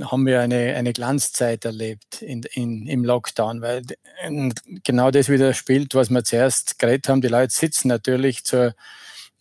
haben 0.00 0.26
wir 0.26 0.40
eine, 0.40 0.74
eine 0.74 0.92
Glanzzeit 0.92 1.64
erlebt 1.64 2.22
in, 2.22 2.42
in, 2.54 2.86
im 2.86 3.04
Lockdown, 3.04 3.60
weil 3.60 3.82
genau 4.84 5.10
das 5.10 5.28
widerspielt, 5.28 5.94
was 5.94 6.08
wir 6.08 6.24
zuerst 6.24 6.78
geredet 6.78 7.08
haben. 7.08 7.20
Die 7.20 7.28
Leute 7.28 7.52
sitzen 7.52 7.88
natürlich 7.88 8.44
zur 8.44 8.74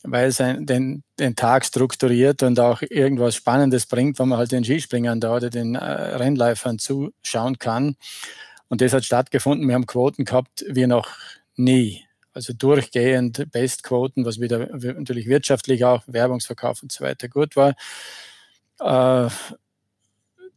weil 0.04 0.30
es 0.30 0.38
den, 0.38 1.04
den 1.20 1.36
Tag 1.36 1.66
strukturiert 1.66 2.44
und 2.44 2.60
auch 2.60 2.82
irgendwas 2.82 3.36
Spannendes 3.36 3.86
bringt, 3.86 4.20
wenn 4.20 4.30
man 4.30 4.38
halt 4.38 4.52
den 4.52 4.64
Skispringern 4.64 5.20
da 5.20 5.36
oder 5.36 5.50
den 5.50 5.76
äh, 5.76 5.84
Rennläufern 5.84 6.80
zuschauen 6.80 7.60
kann. 7.60 7.96
Und 8.68 8.82
das 8.82 8.94
hat 8.94 9.06
stattgefunden. 9.06 9.68
Wir 9.68 9.76
haben 9.76 9.86
Quoten 9.86 10.26
gehabt 10.26 10.66
wie 10.68 10.88
noch 10.88 11.10
nie. 11.56 12.06
Also 12.34 12.54
durchgehend 12.54 13.52
Bestquoten, 13.52 14.26
was 14.26 14.40
wieder 14.40 14.70
natürlich 14.72 15.28
wirtschaftlich 15.28 15.84
auch 15.84 16.04
Werbungsverkauf 16.08 16.82
und 16.82 16.92
so 16.92 17.04
weiter 17.04 17.28
gut 17.28 17.56
war. 17.58 17.76
Äh, 18.80 19.30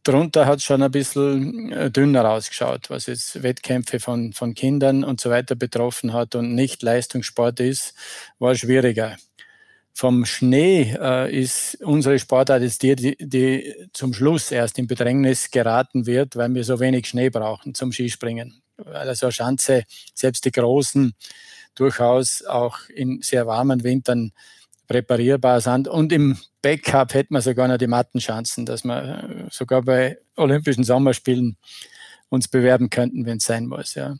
drunter 0.03 0.45
hat 0.45 0.59
es 0.59 0.63
schon 0.63 0.81
ein 0.81 0.91
bisschen 0.91 1.71
äh, 1.73 1.91
dünner 1.91 2.29
ausgeschaut, 2.29 2.89
was 2.89 3.07
jetzt 3.07 3.43
Wettkämpfe 3.43 3.99
von, 3.99 4.31
von 4.31 4.53
Kindern 4.53 5.03
und 5.03 5.19
so 5.19 5.29
weiter 5.29 5.55
betroffen 5.55 6.13
hat 6.13 6.35
und 6.35 6.55
nicht 6.55 6.81
Leistungssport 6.81 7.59
ist, 7.59 7.93
war 8.39 8.55
schwieriger 8.55 9.17
vom 9.97 10.25
Schnee 10.25 10.93
äh, 10.99 11.33
ist 11.33 11.81
unsere 11.81 12.19
Sportart 12.19 12.61
jetzt 12.61 12.83
die, 12.83 12.97
die, 12.97 13.15
die 13.17 13.73
zum 13.93 14.13
Schluss 14.13 14.51
erst 14.51 14.77
in 14.77 14.87
Bedrängnis 14.87 15.49
geraten 15.51 16.05
wird, 16.05 16.35
weil 16.35 16.53
wir 16.53 16.65
so 16.65 16.81
wenig 16.81 17.07
Schnee 17.07 17.29
brauchen 17.29 17.73
zum 17.73 17.93
Skispringen. 17.93 18.61
Weil 18.75 19.07
also 19.07 19.31
Schanze, 19.31 19.85
selbst 20.13 20.43
die 20.43 20.51
großen, 20.51 21.13
durchaus 21.75 22.43
auch 22.43 22.89
in 22.89 23.21
sehr 23.21 23.47
warmen 23.47 23.85
Wintern 23.85 24.33
präparierbar 24.85 25.61
sind. 25.61 25.87
Und 25.87 26.11
im 26.11 26.37
Backup 26.61 27.13
hätten 27.13 27.33
wir 27.33 27.41
sogar 27.41 27.69
noch 27.69 27.77
die 27.77 27.87
Mattenschanzen, 27.87 28.65
dass 28.65 28.83
wir 28.83 29.47
äh, 29.47 29.49
sogar 29.49 29.81
bei 29.81 30.17
Olympischen 30.35 30.83
Sommerspielen 30.83 31.55
uns 32.27 32.49
bewerben 32.49 32.89
könnten, 32.89 33.25
wenn 33.25 33.37
es 33.37 33.45
sein 33.45 33.67
muss. 33.67 33.95
Ja. 33.95 34.17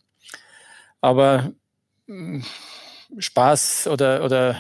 Aber 1.02 1.52
mm, 2.08 2.40
Spaß 3.18 3.88
oder, 3.88 4.24
oder 4.24 4.56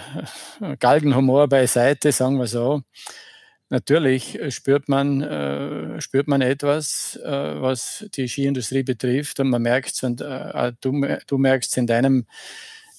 Galgenhumor 0.80 1.48
beiseite, 1.48 2.12
sagen 2.12 2.38
wir 2.38 2.48
so. 2.48 2.82
Natürlich 3.70 4.40
spürt 4.50 4.88
man, 4.90 5.22
äh, 5.22 6.00
spürt 6.00 6.28
man 6.28 6.42
etwas, 6.42 7.20
äh, 7.24 7.62
was 7.62 8.06
die 8.16 8.28
Skiindustrie 8.28 8.84
betrifft 8.84 9.40
und 9.40 9.50
man 9.50 9.64
merkt 9.64 9.92
es 9.92 10.04
und 10.04 10.22
äh, 10.22 10.74
du, 10.82 11.02
du 11.25 11.38
merkst 11.40 11.75
in 11.78 11.88
deinem, 11.88 12.28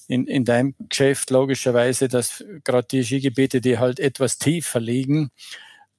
in, 0.09 0.27
in 0.27 0.43
deinem 0.43 0.75
Geschäft 0.89 1.29
logischerweise, 1.29 2.09
dass 2.09 2.43
gerade 2.65 2.87
die 2.91 3.03
Skigebiete, 3.03 3.61
die 3.61 3.77
halt 3.79 4.01
etwas 4.01 4.39
tiefer 4.39 4.81
liegen 4.81 5.31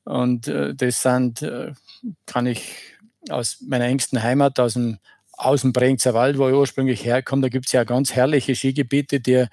und 0.05 0.49
äh, 0.49 0.75
das 0.75 1.03
sind, 1.03 1.43
äh, 1.43 1.73
kann 2.27 2.47
ich 2.47 2.95
aus 3.31 3.63
meiner 3.67 3.87
engsten 3.87 4.23
Heimat, 4.23 4.61
aus 4.61 4.75
dem 4.75 4.99
aus 5.39 5.63
dem 5.63 5.73
Bregenzerwald, 5.73 6.37
Wald, 6.37 6.39
wo 6.39 6.49
ich 6.49 6.61
ursprünglich 6.61 7.05
herkomme, 7.05 7.43
da 7.43 7.49
gibt 7.49 7.67
es 7.67 7.73
ja 7.73 7.85
ganz 7.85 8.13
herrliche 8.13 8.55
Skigebiete, 8.55 9.21
die 9.21 9.47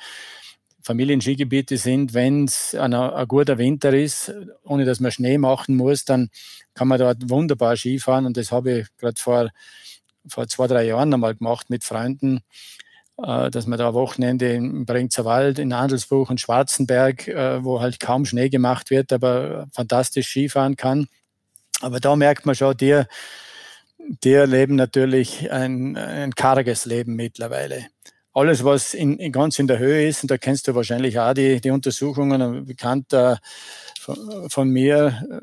Familienskigebiete 0.81 1.77
sind, 1.77 2.13
wenn 2.13 2.45
es 2.45 2.75
ein, 2.75 2.93
ein, 2.93 3.27
guter 3.27 3.57
Winter 3.57 3.93
ist, 3.93 4.33
ohne 4.63 4.85
dass 4.85 4.99
man 4.99 5.11
Schnee 5.11 5.37
machen 5.37 5.75
muss, 5.75 6.05
dann 6.05 6.29
kann 6.73 6.87
man 6.87 6.99
dort 6.99 7.29
wunderbar 7.29 7.75
Skifahren. 7.75 8.25
Und 8.25 8.37
das 8.37 8.51
habe 8.51 8.79
ich 8.79 8.87
gerade 8.97 9.19
vor, 9.19 9.49
vor 10.27 10.47
zwei, 10.47 10.67
drei 10.67 10.83
Jahren 10.83 11.13
einmal 11.13 11.35
gemacht 11.35 11.71
mit 11.71 11.83
Freunden, 11.83 12.41
äh, 13.17 13.49
dass 13.49 13.65
man 13.65 13.79
da 13.79 13.95
Wochenende 13.95 14.53
im 14.53 14.85
Bregenzerwald, 14.85 15.57
Wald, 15.57 15.59
in 15.59 15.73
Andelsbuch 15.73 16.29
und 16.29 16.39
Schwarzenberg, 16.39 17.27
äh, 17.27 17.63
wo 17.63 17.81
halt 17.81 17.99
kaum 17.99 18.25
Schnee 18.25 18.49
gemacht 18.49 18.91
wird, 18.91 19.11
aber 19.11 19.67
fantastisch 19.71 20.27
Skifahren 20.27 20.75
kann. 20.75 21.07
Aber 21.81 21.99
da 21.99 22.15
merkt 22.15 22.45
man 22.45 22.55
schon, 22.55 22.77
dir, 22.77 23.07
die 24.07 24.33
erleben 24.33 24.75
natürlich 24.75 25.51
ein, 25.51 25.97
ein 25.97 26.35
karges 26.35 26.85
Leben 26.85 27.15
mittlerweile. 27.15 27.87
Alles, 28.33 28.63
was 28.63 28.93
in, 28.93 29.17
in, 29.17 29.31
ganz 29.31 29.57
in 29.59 29.67
der 29.67 29.79
Höhe 29.79 30.07
ist, 30.07 30.23
und 30.23 30.29
da 30.29 30.37
kennst 30.37 30.67
du 30.67 30.75
wahrscheinlich 30.75 31.17
auch 31.19 31.33
die, 31.33 31.59
die 31.61 31.71
Untersuchungen, 31.71 32.41
ein 32.41 32.65
Bekannter 32.65 33.39
von, 33.99 34.49
von 34.49 34.69
mir, 34.69 35.23
äh, 35.29 35.39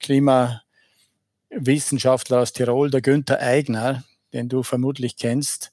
Klimawissenschaftler 0.00 2.40
aus 2.40 2.52
Tirol, 2.52 2.90
der 2.90 3.02
Günther 3.02 3.40
Eigner, 3.40 4.04
den 4.32 4.48
du 4.48 4.62
vermutlich 4.62 5.16
kennst, 5.16 5.72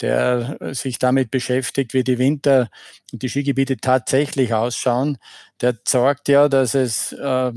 der 0.00 0.56
sich 0.72 0.98
damit 0.98 1.30
beschäftigt, 1.30 1.94
wie 1.94 2.04
die 2.04 2.18
Winter- 2.18 2.68
und 3.12 3.22
die 3.22 3.28
Skigebiete 3.28 3.76
tatsächlich 3.76 4.54
ausschauen, 4.54 5.18
der 5.60 5.76
sagt 5.86 6.28
ja, 6.28 6.48
dass 6.48 6.74
es 6.74 7.12
äh, 7.12 7.52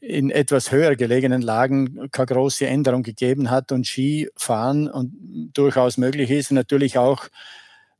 in 0.00 0.30
etwas 0.30 0.72
höher 0.72 0.96
gelegenen 0.96 1.42
Lagen 1.42 2.10
keine 2.10 2.26
große 2.26 2.66
Änderung 2.66 3.02
gegeben 3.02 3.50
hat 3.50 3.72
und 3.72 3.86
Skifahren 3.86 4.88
und 4.88 5.50
durchaus 5.54 5.96
möglich 5.96 6.30
ist 6.30 6.50
und 6.50 6.56
natürlich 6.56 6.98
auch 6.98 7.28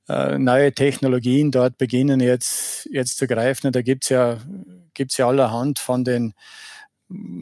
äh, 0.08 0.38
neue 0.38 0.72
Technologien 0.72 1.50
dort 1.50 1.76
beginnen 1.78 2.20
jetzt, 2.20 2.88
jetzt 2.90 3.18
zu 3.18 3.26
greifen. 3.26 3.68
Und 3.68 3.76
da 3.76 3.82
gibt 3.82 4.04
es 4.04 4.10
ja, 4.10 4.38
gibt's 4.94 5.16
ja 5.16 5.28
allerhand 5.28 5.78
von 5.78 6.04
den, 6.04 6.34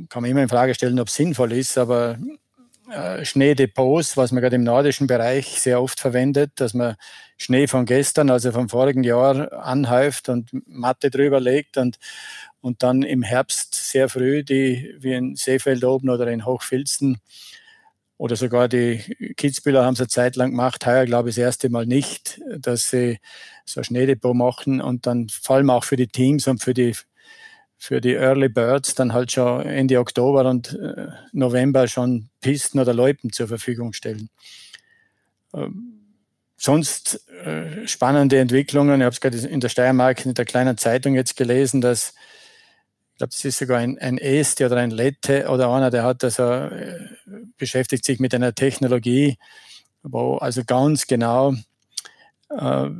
kann 0.08 0.22
man 0.22 0.30
immer 0.30 0.42
in 0.42 0.48
Frage 0.48 0.75
stellen, 0.75 0.98
ob 1.00 1.08
es 1.08 1.14
sinnvoll 1.14 1.52
ist, 1.52 1.78
aber 1.78 2.18
äh, 2.90 3.25
Schneedepots, 3.25 4.16
was 4.16 4.32
man 4.32 4.42
gerade 4.42 4.56
im 4.56 4.64
nordischen 4.64 5.06
Bereich 5.06 5.60
sehr 5.60 5.82
oft 5.82 6.00
verwendet, 6.00 6.52
dass 6.56 6.75
man 6.75 6.96
Schnee 7.36 7.66
von 7.66 7.84
gestern, 7.84 8.30
also 8.30 8.52
vom 8.52 8.68
vorigen 8.68 9.04
Jahr, 9.04 9.52
anhäuft 9.52 10.28
und 10.28 10.50
Matte 10.66 11.10
drüber 11.10 11.40
legt 11.40 11.76
und, 11.76 11.98
und 12.66 12.82
dann 12.82 13.04
im 13.04 13.23
Herbst 13.23 13.76
sehr 13.76 14.08
früh, 14.08 14.42
die 14.42 14.92
wie 14.99 15.12
in 15.12 15.37
Seefeld 15.37 15.85
oben 15.85 16.11
oder 16.11 16.26
in 16.26 16.44
Hochfilzen 16.44 17.18
oder 18.16 18.35
sogar 18.35 18.66
die 18.66 18.99
Kitzbühler 19.37 19.85
haben 19.85 19.94
es 19.94 20.00
eine 20.00 20.08
Zeit 20.08 20.35
lang 20.35 20.50
gemacht, 20.50 20.85
heuer 20.85 21.06
glaube 21.06 21.28
ich 21.28 21.37
das 21.37 21.42
erste 21.42 21.68
Mal 21.68 21.87
nicht, 21.87 22.40
dass 22.58 22.90
sie 22.90 23.18
so 23.64 23.80
ein 23.80 23.85
Schneedepot 23.85 24.35
machen 24.35 24.80
und 24.80 25.06
dann 25.06 25.28
vor 25.28 25.56
allem 25.56 25.70
auch 25.70 25.85
für 25.85 25.94
die 25.94 26.08
Teams 26.08 26.49
und 26.49 26.61
für 26.61 26.75
die 26.75 26.96
für 27.78 28.00
die 28.00 28.14
Early 28.14 28.49
Birds 28.49 28.96
dann 28.96 29.12
halt 29.12 29.30
schon 29.30 29.64
Ende 29.64 30.00
Oktober 30.00 30.50
und 30.50 30.75
äh, 30.75 31.06
November 31.32 31.87
schon 31.87 32.30
Pisten 32.40 32.80
oder 32.80 32.94
Loipen 32.94 33.30
zur 33.30 33.46
Verfügung 33.46 33.92
stellen. 33.92 34.28
Ähm, 35.54 36.00
sonst 36.56 37.28
äh, 37.44 37.87
spannende 37.87 38.40
Entwicklungen. 38.40 39.00
Ich 39.00 39.04
habe 39.04 39.12
es 39.12 39.20
gerade 39.20 39.38
in 39.38 39.61
der 39.61 39.68
Steiermark 39.68 40.26
in 40.26 40.35
der 40.35 40.46
kleinen 40.46 40.76
Zeitung 40.78 41.14
jetzt 41.14 41.37
gelesen, 41.37 41.80
dass 41.80 42.14
ich 43.16 43.18
glaube, 43.18 43.30
das 43.30 43.46
ist 43.46 43.58
sogar 43.61 43.78
ein, 43.78 43.99
ein 43.99 44.18
Este 44.18 44.66
oder 44.66 44.76
ein 44.76 44.90
Lette 44.90 45.49
oder 45.49 45.73
einer, 45.73 45.88
der 45.88 46.04
hat 46.04 46.23
also 46.23 46.42
äh, 46.42 46.99
beschäftigt 47.56 48.04
sich 48.04 48.20
mit 48.20 48.35
einer 48.35 48.54
Technologie, 48.54 49.38
wo 50.02 50.37
also 50.37 50.64
ganz 50.66 51.06
genau 51.06 51.54
äh, 52.50 52.90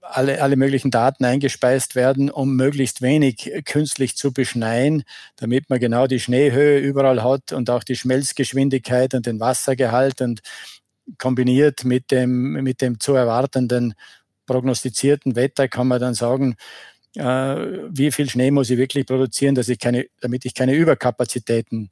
alle, 0.00 0.40
alle 0.40 0.56
möglichen 0.56 0.90
Daten 0.90 1.26
eingespeist 1.26 1.94
werden, 1.94 2.30
um 2.30 2.56
möglichst 2.56 3.02
wenig 3.02 3.52
künstlich 3.66 4.16
zu 4.16 4.32
beschneien, 4.32 5.02
damit 5.36 5.68
man 5.68 5.78
genau 5.78 6.06
die 6.06 6.20
Schneehöhe 6.20 6.78
überall 6.78 7.22
hat 7.22 7.52
und 7.52 7.68
auch 7.68 7.84
die 7.84 7.96
Schmelzgeschwindigkeit 7.96 9.12
und 9.12 9.26
den 9.26 9.40
Wassergehalt 9.40 10.22
und 10.22 10.40
kombiniert 11.18 11.84
mit 11.84 12.10
dem, 12.12 12.52
mit 12.62 12.80
dem 12.80 12.98
zu 12.98 13.12
erwartenden 13.12 13.92
prognostizierten 14.46 15.36
Wetter 15.36 15.68
kann 15.68 15.88
man 15.88 16.00
dann 16.00 16.14
sagen, 16.14 16.56
wie 17.16 18.12
viel 18.12 18.28
Schnee 18.28 18.50
muss 18.50 18.70
ich 18.70 18.78
wirklich 18.78 19.06
produzieren, 19.06 19.54
dass 19.54 19.68
ich 19.68 19.78
keine, 19.78 20.06
damit 20.20 20.44
ich 20.44 20.54
keine 20.54 20.74
Überkapazitäten 20.74 21.90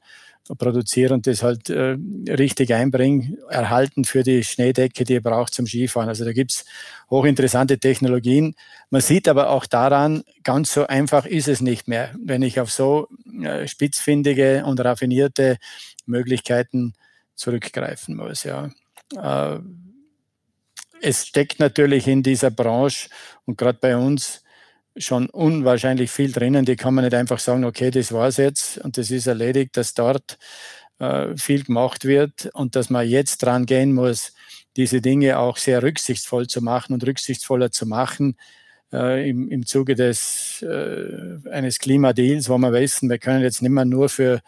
produziere 0.59 1.14
und 1.14 1.26
das 1.26 1.43
halt 1.43 1.71
äh, 1.71 1.97
richtig 2.28 2.75
einbringe, 2.75 3.38
erhalten 3.49 4.04
für 4.04 4.23
die 4.23 4.45
Schneedecke, 4.45 5.04
die 5.04 5.14
ihr 5.14 5.23
braucht 5.23 5.54
zum 5.54 5.66
Skifahren. 5.66 6.11
Also 6.11 6.25
da 6.25 6.33
gibt's 6.33 6.66
hochinteressante 7.09 7.78
Technologien. 7.78 8.54
Man 8.90 9.00
sieht 9.00 9.26
aber 9.26 9.49
auch 9.49 9.64
daran, 9.64 10.23
ganz 10.43 10.75
so 10.75 10.87
einfach 10.87 11.25
ist 11.25 11.49
es 11.49 11.62
nicht 11.62 11.88
mehr, 11.88 12.14
wenn 12.23 12.43
ich 12.43 12.61
auf 12.61 12.71
so 12.71 13.09
äh, 13.43 13.66
spitzfindige 13.66 14.64
und 14.66 14.81
raffinierte 14.81 15.57
Möglichkeiten 16.04 16.93
zurückgreifen 17.35 18.16
muss. 18.16 18.45
Ja. 18.45 18.71
Äh, 19.16 19.61
es 21.00 21.26
steckt 21.26 21.59
natürlich 21.59 22.07
in 22.07 22.23
dieser 22.23 22.50
Branche 22.50 23.09
und 23.47 23.57
gerade 23.57 23.78
bei 23.81 23.97
uns 23.97 24.43
schon 24.97 25.29
unwahrscheinlich 25.29 26.11
viel 26.11 26.33
drinnen. 26.33 26.65
Die 26.65 26.77
kann 26.77 26.95
man 26.95 27.05
nicht 27.05 27.15
einfach 27.15 27.39
sagen, 27.39 27.65
okay, 27.65 27.91
das 27.91 28.13
war's 28.13 28.37
jetzt 28.37 28.79
und 28.79 28.97
das 28.97 29.11
ist 29.11 29.27
erledigt, 29.27 29.77
dass 29.77 29.95
dort 29.95 30.39
äh, 30.99 31.37
viel 31.37 31.65
gemacht 31.65 32.05
wird 32.05 32.51
und 32.55 32.77
dass 32.77 32.91
man 32.91 33.09
jetzt 33.09 33.43
dran 33.43 33.67
gehen 33.67 33.93
muss, 33.93 34.33
diese 34.77 35.01
Dinge 35.01 35.39
auch 35.39 35.57
sehr 35.57 35.83
rücksichtsvoll 35.83 36.47
zu 36.47 36.63
machen 36.63 36.93
und 36.93 37.07
rücksichtsvoller 37.07 37.71
zu 37.71 37.87
machen 37.87 38.37
äh, 38.93 39.29
im, 39.29 39.49
im 39.51 39.67
Zuge 39.67 39.95
des, 39.95 40.63
äh, 40.63 41.39
eines 41.51 41.79
Klimadeals, 41.79 42.49
wo 42.49 42.59
wir 42.59 42.73
wissen, 42.73 43.11
wir 43.11 43.19
können 43.19 43.43
jetzt 43.43 43.63
nicht 43.63 43.71
mehr 43.71 43.85
nur 43.85 44.09
für, 44.09 44.41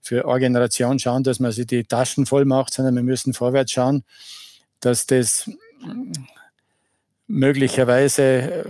für 0.00 0.28
eine 0.28 0.40
Generation 0.40 0.98
schauen, 0.98 1.22
dass 1.22 1.40
man 1.40 1.52
sich 1.52 1.66
die 1.66 1.84
Taschen 1.84 2.26
voll 2.26 2.44
macht, 2.44 2.74
sondern 2.74 2.94
wir 2.96 3.02
müssen 3.02 3.32
vorwärts 3.32 3.72
schauen, 3.72 4.04
dass 4.80 5.06
das 5.06 5.48
möglicherweise 7.32 8.22
äh, 8.22 8.64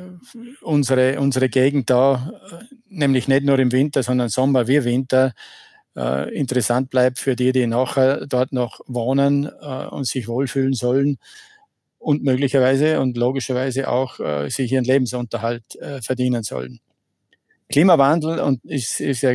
unsere, 0.60 1.18
unsere 1.20 1.48
Gegend 1.48 1.90
da, 1.90 2.32
äh, 2.50 2.64
nämlich 2.88 3.26
nicht 3.26 3.44
nur 3.44 3.58
im 3.58 3.72
Winter, 3.72 4.02
sondern 4.04 4.28
Sommer 4.28 4.68
wie 4.68 4.84
Winter, 4.84 5.32
äh, 5.96 6.32
interessant 6.32 6.88
bleibt 6.88 7.18
für 7.18 7.34
die, 7.34 7.50
die 7.50 7.66
nachher 7.66 8.24
dort 8.26 8.52
noch 8.52 8.80
wohnen 8.86 9.50
äh, 9.60 9.86
und 9.86 10.06
sich 10.06 10.28
wohlfühlen 10.28 10.74
sollen 10.74 11.18
und 11.98 12.22
möglicherweise 12.22 13.00
und 13.00 13.16
logischerweise 13.16 13.88
auch 13.88 14.20
äh, 14.20 14.48
sich 14.48 14.70
ihren 14.70 14.84
Lebensunterhalt 14.84 15.74
äh, 15.76 16.00
verdienen 16.00 16.44
sollen. 16.44 16.78
Klimawandel 17.68 18.38
und 18.38 18.64
ist, 18.64 19.00
ist 19.00 19.22
ja 19.22 19.32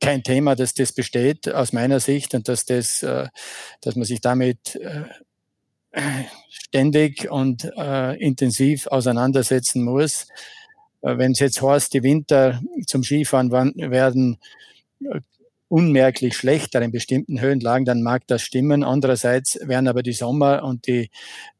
kein 0.00 0.24
Thema, 0.24 0.56
dass 0.56 0.74
das 0.74 0.92
besteht 0.92 1.48
aus 1.48 1.72
meiner 1.72 2.00
Sicht 2.00 2.34
und 2.34 2.48
dass 2.48 2.64
das, 2.64 2.98
dass 3.00 3.94
man 3.94 4.04
sich 4.04 4.20
damit 4.20 4.76
ständig 6.48 7.30
und 7.30 7.70
äh, 7.76 8.16
intensiv 8.18 8.86
auseinandersetzen 8.86 9.84
muss. 9.84 10.26
Äh, 11.02 11.18
Wenn 11.18 11.32
es 11.32 11.40
jetzt 11.40 11.62
heißt, 11.62 11.92
die 11.94 12.02
Winter 12.02 12.62
zum 12.86 13.02
Skifahren 13.02 13.50
werden 13.52 14.38
äh, 15.00 15.20
unmerklich 15.68 16.36
schlechter 16.36 16.82
in 16.82 16.92
bestimmten 16.92 17.40
Höhenlagen, 17.40 17.86
dann 17.86 18.02
mag 18.02 18.26
das 18.26 18.42
stimmen. 18.42 18.84
Andererseits 18.84 19.58
werden 19.66 19.88
aber 19.88 20.02
die 20.02 20.12
Sommer 20.12 20.64
und 20.64 20.86
die 20.86 21.10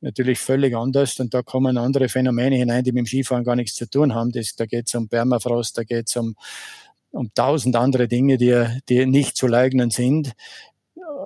natürlich 0.02 0.38
völlig 0.38 0.76
anders 0.76 1.18
und 1.18 1.32
da 1.32 1.42
kommen 1.42 1.78
andere 1.78 2.10
Phänomene 2.10 2.56
hinein, 2.56 2.84
die 2.84 2.92
mit 2.92 3.04
dem 3.04 3.06
Skifahren 3.06 3.44
gar 3.44 3.56
nichts 3.56 3.74
zu 3.74 3.88
tun 3.88 4.14
haben. 4.14 4.30
Das, 4.30 4.54
da 4.54 4.66
geht 4.66 4.88
es 4.88 4.94
um 4.94 5.08
Permafrost, 5.08 5.78
da 5.78 5.84
geht 5.84 6.08
es 6.08 6.16
um, 6.16 6.36
um 7.10 7.32
tausend 7.34 7.74
andere 7.74 8.06
Dinge, 8.06 8.36
die, 8.36 8.66
die 8.90 9.06
nicht 9.06 9.36
zu 9.36 9.46
leugnen 9.46 9.90
sind 9.90 10.34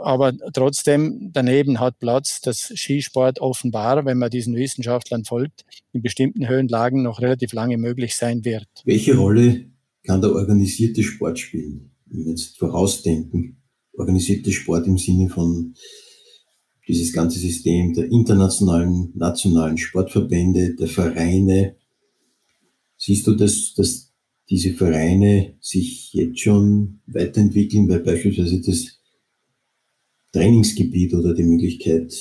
aber 0.02 0.32
trotzdem 0.52 1.30
daneben 1.32 1.80
hat 1.80 1.98
Platz, 1.98 2.40
dass 2.40 2.72
Skisport 2.74 3.40
offenbar, 3.40 4.04
wenn 4.04 4.18
man 4.18 4.30
diesen 4.30 4.54
Wissenschaftlern 4.54 5.24
folgt, 5.24 5.64
in 5.92 6.02
bestimmten 6.02 6.48
Höhenlagen 6.48 7.02
noch 7.02 7.20
relativ 7.20 7.52
lange 7.52 7.76
möglich 7.76 8.16
sein 8.16 8.44
wird. 8.44 8.68
Welche 8.84 9.16
Rolle 9.16 9.66
kann 10.04 10.20
der 10.20 10.32
organisierte 10.32 11.02
Sport 11.02 11.38
spielen? 11.38 11.90
Wenn 12.06 12.24
wir 12.24 12.30
jetzt 12.30 12.58
vorausdenken, 12.58 13.62
organisierte 13.94 14.52
Sport 14.52 14.86
im 14.86 14.98
Sinne 14.98 15.28
von 15.28 15.74
dieses 16.86 17.12
ganze 17.12 17.38
System 17.38 17.94
der 17.94 18.10
internationalen, 18.10 19.10
nationalen 19.14 19.76
Sportverbände, 19.76 20.76
der 20.76 20.86
Vereine. 20.86 21.76
Siehst 22.96 23.26
du, 23.26 23.34
dass, 23.34 23.74
dass 23.74 24.12
diese 24.48 24.72
Vereine 24.72 25.56
sich 25.60 26.12
jetzt 26.12 26.40
schon 26.40 27.00
weiterentwickeln, 27.06 27.88
weil 27.88 28.00
beispielsweise 28.00 28.60
das 28.60 28.95
Trainingsgebiet 30.36 31.14
oder 31.14 31.32
die 31.32 31.44
Möglichkeit, 31.44 32.12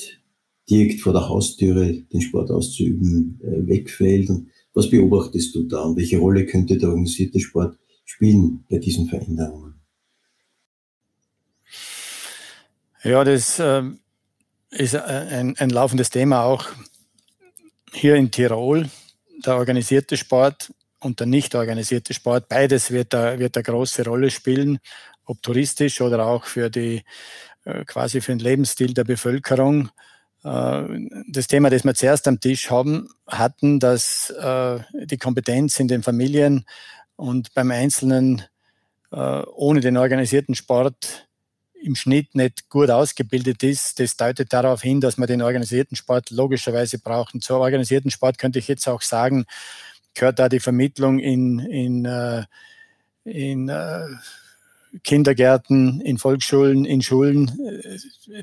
direkt 0.70 1.00
vor 1.00 1.12
der 1.12 1.28
Haustüre 1.28 1.92
den 1.92 2.20
Sport 2.22 2.50
auszuüben, 2.50 3.38
äh, 3.42 3.68
wegfällt. 3.68 4.30
Und 4.30 4.48
was 4.72 4.88
beobachtest 4.88 5.54
du 5.54 5.64
da 5.64 5.82
und 5.82 5.96
welche 5.96 6.18
Rolle 6.18 6.46
könnte 6.46 6.78
der 6.78 6.88
organisierte 6.88 7.38
Sport 7.40 7.78
spielen 8.04 8.64
bei 8.70 8.78
diesen 8.78 9.08
Veränderungen? 9.08 9.74
Ja, 13.04 13.22
das 13.22 13.58
äh, 13.58 13.82
ist 14.70 14.96
ein, 14.96 15.56
ein 15.58 15.70
laufendes 15.70 16.10
Thema 16.10 16.44
auch 16.44 16.66
hier 17.92 18.16
in 18.16 18.30
Tirol. 18.30 18.88
Der 19.44 19.56
organisierte 19.56 20.16
Sport 20.16 20.72
und 21.00 21.20
der 21.20 21.26
nicht 21.26 21.54
organisierte 21.54 22.14
Sport, 22.14 22.48
beides 22.48 22.90
wird 22.90 23.12
da, 23.12 23.38
wird 23.38 23.56
eine 23.56 23.62
große 23.62 24.04
Rolle 24.04 24.30
spielen, 24.30 24.78
ob 25.26 25.42
touristisch 25.42 26.00
oder 26.00 26.26
auch 26.26 26.44
für 26.44 26.70
die 26.70 26.96
äh, 26.96 27.02
quasi 27.86 28.20
für 28.20 28.32
den 28.32 28.38
Lebensstil 28.38 28.94
der 28.94 29.04
Bevölkerung. 29.04 29.90
Äh, 30.44 30.82
das 31.28 31.46
Thema, 31.48 31.70
das 31.70 31.84
wir 31.84 31.94
zuerst 31.94 32.28
am 32.28 32.40
Tisch 32.40 32.70
haben, 32.70 33.08
hatten, 33.26 33.80
dass 33.80 34.30
äh, 34.30 34.78
die 35.04 35.18
Kompetenz 35.18 35.80
in 35.80 35.88
den 35.88 36.02
Familien 36.02 36.64
und 37.16 37.54
beim 37.54 37.70
Einzelnen 37.70 38.42
ohne 39.08 39.80
den 39.80 39.96
organisierten 39.96 40.56
Sport 40.56 41.28
im 41.80 41.94
Schnitt 41.94 42.34
nicht 42.34 42.68
gut 42.68 42.90
ausgebildet 42.90 43.62
ist, 43.62 44.00
das 44.00 44.16
deutet 44.16 44.52
darauf 44.52 44.82
hin, 44.82 45.00
dass 45.00 45.16
wir 45.16 45.26
den 45.26 45.42
organisierten 45.42 45.96
Sport 45.96 46.30
logischerweise 46.30 46.98
brauchen. 46.98 47.40
Zur 47.40 47.60
organisierten 47.60 48.10
Sport 48.10 48.36
könnte 48.36 48.58
ich 48.58 48.66
jetzt 48.66 48.88
auch 48.88 49.00
sagen, 49.00 49.46
gehört 50.12 50.40
da 50.40 50.48
die 50.48 50.60
Vermittlung 50.60 51.20
in, 51.20 51.60
in, 51.60 52.46
in 53.24 53.70
Kindergärten, 55.04 56.00
in 56.00 56.18
Volksschulen, 56.18 56.84
in 56.84 57.02
Schulen. 57.02 57.52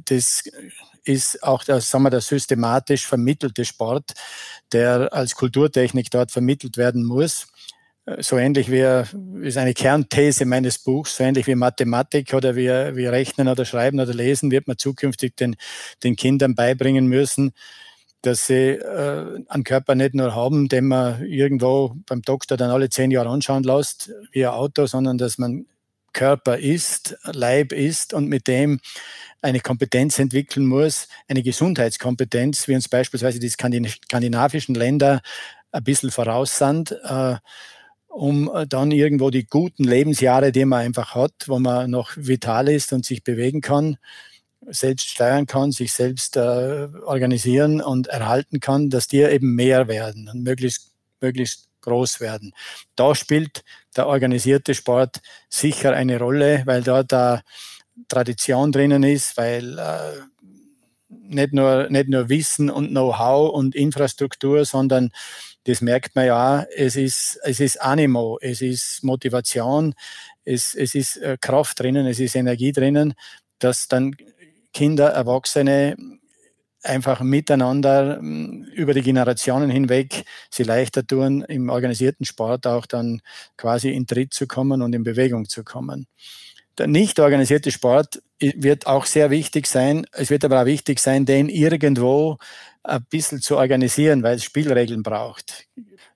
Das 0.06 0.44
ist 1.04 1.44
auch 1.44 1.64
der, 1.64 1.82
sagen 1.82 2.04
wir, 2.04 2.10
der 2.10 2.22
systematisch 2.22 3.06
vermittelte 3.06 3.66
Sport, 3.66 4.14
der 4.72 5.14
als 5.14 5.36
Kulturtechnik 5.36 6.10
dort 6.12 6.32
vermittelt 6.32 6.78
werden 6.78 7.04
muss. 7.04 7.48
So 8.20 8.38
ähnlich 8.38 8.70
wie, 8.70 9.04
ist 9.48 9.58
eine 9.58 9.74
Kernthese 9.74 10.46
meines 10.46 10.78
Buchs, 10.78 11.16
so 11.16 11.24
ähnlich 11.24 11.48
wie 11.48 11.56
Mathematik 11.56 12.34
oder 12.34 12.56
wie, 12.56 12.68
wie 12.68 13.06
Rechnen 13.06 13.48
oder 13.48 13.64
Schreiben 13.64 14.00
oder 14.00 14.14
Lesen 14.14 14.52
wird 14.52 14.68
man 14.68 14.78
zukünftig 14.78 15.38
den, 15.38 15.56
den 16.04 16.18
Kindern 16.18 16.54
beibringen 16.54 17.08
müssen, 17.08 17.54
dass 18.22 18.48
sie 18.48 18.72
äh, 18.72 19.42
einen 19.48 19.64
Körper 19.64 19.96
nicht 19.96 20.16
nur 20.16 20.36
haben, 20.36 20.68
den 20.68 20.88
man 20.88 21.26
irgendwo 21.26 21.96
beim 22.06 22.22
Doktor 22.22 22.58
dann 22.58 22.72
alle 22.72 22.90
zehn 22.90 23.10
Jahre 23.10 23.30
anschauen 23.30 23.64
lässt, 23.64 24.12
wie 24.32 24.46
ein 24.46 24.54
Auto, 24.54 24.86
sondern 24.86 25.18
dass 25.18 25.38
man 25.38 25.66
Körper 26.14 26.58
ist, 26.58 27.18
Leib 27.24 27.72
ist 27.74 28.14
und 28.14 28.28
mit 28.28 28.48
dem 28.48 28.80
eine 29.42 29.60
Kompetenz 29.60 30.20
entwickeln 30.20 30.66
muss, 30.66 31.08
eine 31.28 31.44
Gesundheitskompetenz, 31.44 32.68
wie 32.68 32.76
uns 32.76 32.88
beispielsweise 32.88 33.40
die 33.40 33.50
skandinavischen 33.50 34.76
Länder 34.76 35.22
ein 35.72 35.84
bisschen 35.84 36.12
voraus 36.12 36.58
sind, 36.58 36.92
äh, 37.04 37.36
um 38.08 38.50
dann 38.70 38.92
irgendwo 38.92 39.32
die 39.32 39.46
guten 39.46 39.84
Lebensjahre, 39.84 40.52
die 40.52 40.66
man 40.66 40.86
einfach 40.86 41.16
hat, 41.16 41.34
wo 41.48 41.60
man 41.60 41.90
noch 41.90 42.12
vital 42.16 42.70
ist 42.70 42.94
und 42.94 43.04
sich 43.04 43.24
bewegen 43.24 43.62
kann, 43.62 43.98
selbst 44.68 45.10
steuern 45.10 45.48
kann, 45.48 45.72
sich 45.72 45.94
selbst 45.94 46.38
äh, 46.38 46.88
organisieren 47.04 47.82
und 47.82 48.08
erhalten 48.08 48.60
kann, 48.60 48.90
dass 48.90 49.08
die 49.08 49.22
eben 49.22 49.56
mehr 49.56 49.88
werden 49.88 50.30
und 50.30 50.44
möglichst, 50.44 50.92
möglichst 51.20 51.70
groß 51.84 52.20
werden. 52.20 52.54
Da 52.96 53.14
spielt 53.14 53.64
der 53.96 54.08
organisierte 54.08 54.74
Sport 54.74 55.22
sicher 55.50 55.94
eine 55.94 56.18
Rolle, 56.18 56.64
weil 56.66 56.82
da 56.82 57.04
da 57.04 57.42
Tradition 58.08 58.72
drinnen 58.72 59.04
ist, 59.04 59.38
weil 59.38 59.78
äh, 59.78 60.20
nicht, 61.10 61.54
nur, 61.54 61.90
nicht 61.90 62.10
nur 62.10 62.30
Wissen 62.30 62.70
und 62.70 62.90
Know-how 62.90 63.54
und 63.54 63.76
Infrastruktur, 63.76 64.66
sondern 64.66 65.12
das 65.66 65.82
merkt 65.82 66.16
man 66.16 66.26
ja, 66.26 66.66
es 66.76 66.96
ist, 66.96 67.40
es 67.44 67.60
ist 67.60 67.82
Animo, 67.82 68.38
es 68.42 68.62
ist 68.62 69.04
Motivation, 69.04 69.94
es, 70.44 70.76
es 70.76 70.96
ist 70.96 71.18
äh, 71.18 71.38
Kraft 71.40 71.80
drinnen, 71.80 72.06
es 72.06 72.20
ist 72.20 72.36
Energie 72.36 72.72
drinnen, 72.72 73.14
dass 73.60 73.88
dann 73.88 74.16
Kinder, 74.74 75.10
Erwachsene 75.10 75.96
einfach 76.84 77.22
miteinander 77.22 78.18
hm, 78.18 78.64
über 78.74 78.94
die 78.94 79.02
Generationen 79.02 79.70
hinweg 79.70 80.26
sie 80.50 80.64
leichter 80.64 81.06
tun, 81.06 81.44
im 81.44 81.70
organisierten 81.70 82.26
Sport 82.26 82.68
auch 82.68 82.86
dann 82.86 83.22
quasi 83.58 83.92
in 83.92 84.08
Tritt 84.08 84.34
zu 84.34 84.48
kommen 84.48 84.82
und 84.82 84.94
in 84.94 85.04
Bewegung 85.04 85.48
zu 85.50 85.64
kommen. 85.64 86.08
Der 86.78 86.88
nicht 86.88 87.20
organisierte 87.20 87.72
Sport 87.72 88.22
wird 88.40 88.88
auch 88.88 89.06
sehr 89.06 89.30
wichtig 89.30 89.68
sein. 89.68 90.06
Es 90.12 90.30
wird 90.30 90.44
aber 90.44 90.62
auch 90.62 90.66
wichtig 90.66 91.00
sein, 91.00 91.26
den 91.26 91.48
irgendwo 91.48 92.38
ein 92.84 93.06
bisschen 93.10 93.42
zu 93.42 93.58
organisieren, 93.58 94.24
weil 94.24 94.38
es 94.38 94.44
Spielregeln 94.44 95.04
braucht. 95.04 95.68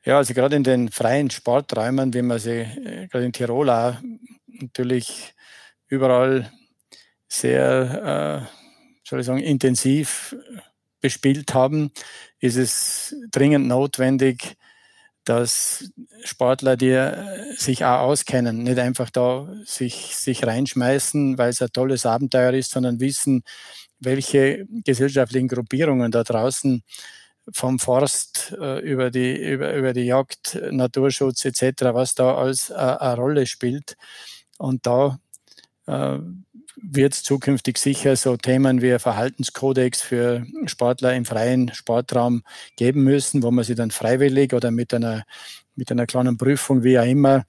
Ja, 0.04 0.18
also 0.18 0.34
gerade 0.34 0.56
in 0.56 0.64
den 0.64 0.90
freien 0.90 1.30
Sporträumen, 1.30 2.14
wie 2.14 2.22
man 2.22 2.40
sie 2.40 2.62
äh, 2.62 3.08
gerade 3.08 3.26
in 3.26 3.34
Tirol 3.34 3.68
natürlich 4.60 5.34
überall 5.88 6.52
sehr, 7.28 8.48
äh, 8.50 8.67
soll 9.08 9.22
ich 9.22 9.26
sagen, 9.26 9.40
intensiv 9.40 10.36
bespielt 11.00 11.54
haben, 11.54 11.92
ist 12.40 12.58
es 12.58 13.16
dringend 13.32 13.68
notwendig, 13.68 14.58
dass 15.24 15.92
Sportler, 16.24 16.78
die 16.78 16.92
äh, 16.92 17.54
sich 17.56 17.84
auch 17.84 18.00
auskennen, 18.00 18.64
nicht 18.64 18.80
einfach 18.80 19.10
da 19.10 19.54
sich, 19.66 20.16
sich 20.16 20.46
reinschmeißen, 20.46 21.38
weil 21.38 21.50
es 21.50 21.62
ein 21.62 21.70
tolles 21.74 22.06
Abenteuer 22.06 22.54
ist, 22.54 22.72
sondern 22.72 23.00
wissen, 23.00 23.44
welche 24.00 24.66
gesellschaftlichen 24.86 25.48
Gruppierungen 25.48 26.12
da 26.12 26.24
draußen 26.24 26.84
vom 27.52 27.80
Forst 27.80 28.56
äh, 28.60 28.80
über, 28.80 29.10
die, 29.10 29.36
über, 29.36 29.74
über 29.74 29.94
die 29.94 30.06
Jagd, 30.06 30.60
Naturschutz 30.72 31.46
etc., 31.46 31.84
was 31.94 32.16
da 32.16 32.36
als 32.36 32.70
äh, 32.70 32.74
eine 32.74 33.16
Rolle 33.16 33.46
spielt. 33.46 33.96
Und 34.58 34.86
da 34.86 35.20
äh, 35.88 36.20
wird 36.82 37.14
es 37.14 37.24
zukünftig 37.24 37.78
sicher 37.78 38.16
so 38.16 38.38
Themen 38.38 38.82
wie 38.82 38.98
Verhaltenskodex 39.00 40.02
für 40.02 40.46
Sportler 40.66 41.16
im 41.16 41.26
freien 41.26 41.74
Sportraum 41.74 42.44
geben 42.76 43.04
müssen, 43.04 43.44
wo 43.44 43.52
man 43.52 43.66
sie 43.66 43.76
dann 43.76 43.92
freiwillig 43.92 44.54
oder 44.54 44.72
mit 44.72 44.94
einer, 44.94 45.26
mit 45.76 45.92
einer 45.92 46.06
kleinen 46.06 46.38
Prüfung, 46.38 46.84
wie 46.84 47.00
auch 47.00 47.06
immer, 47.06 47.46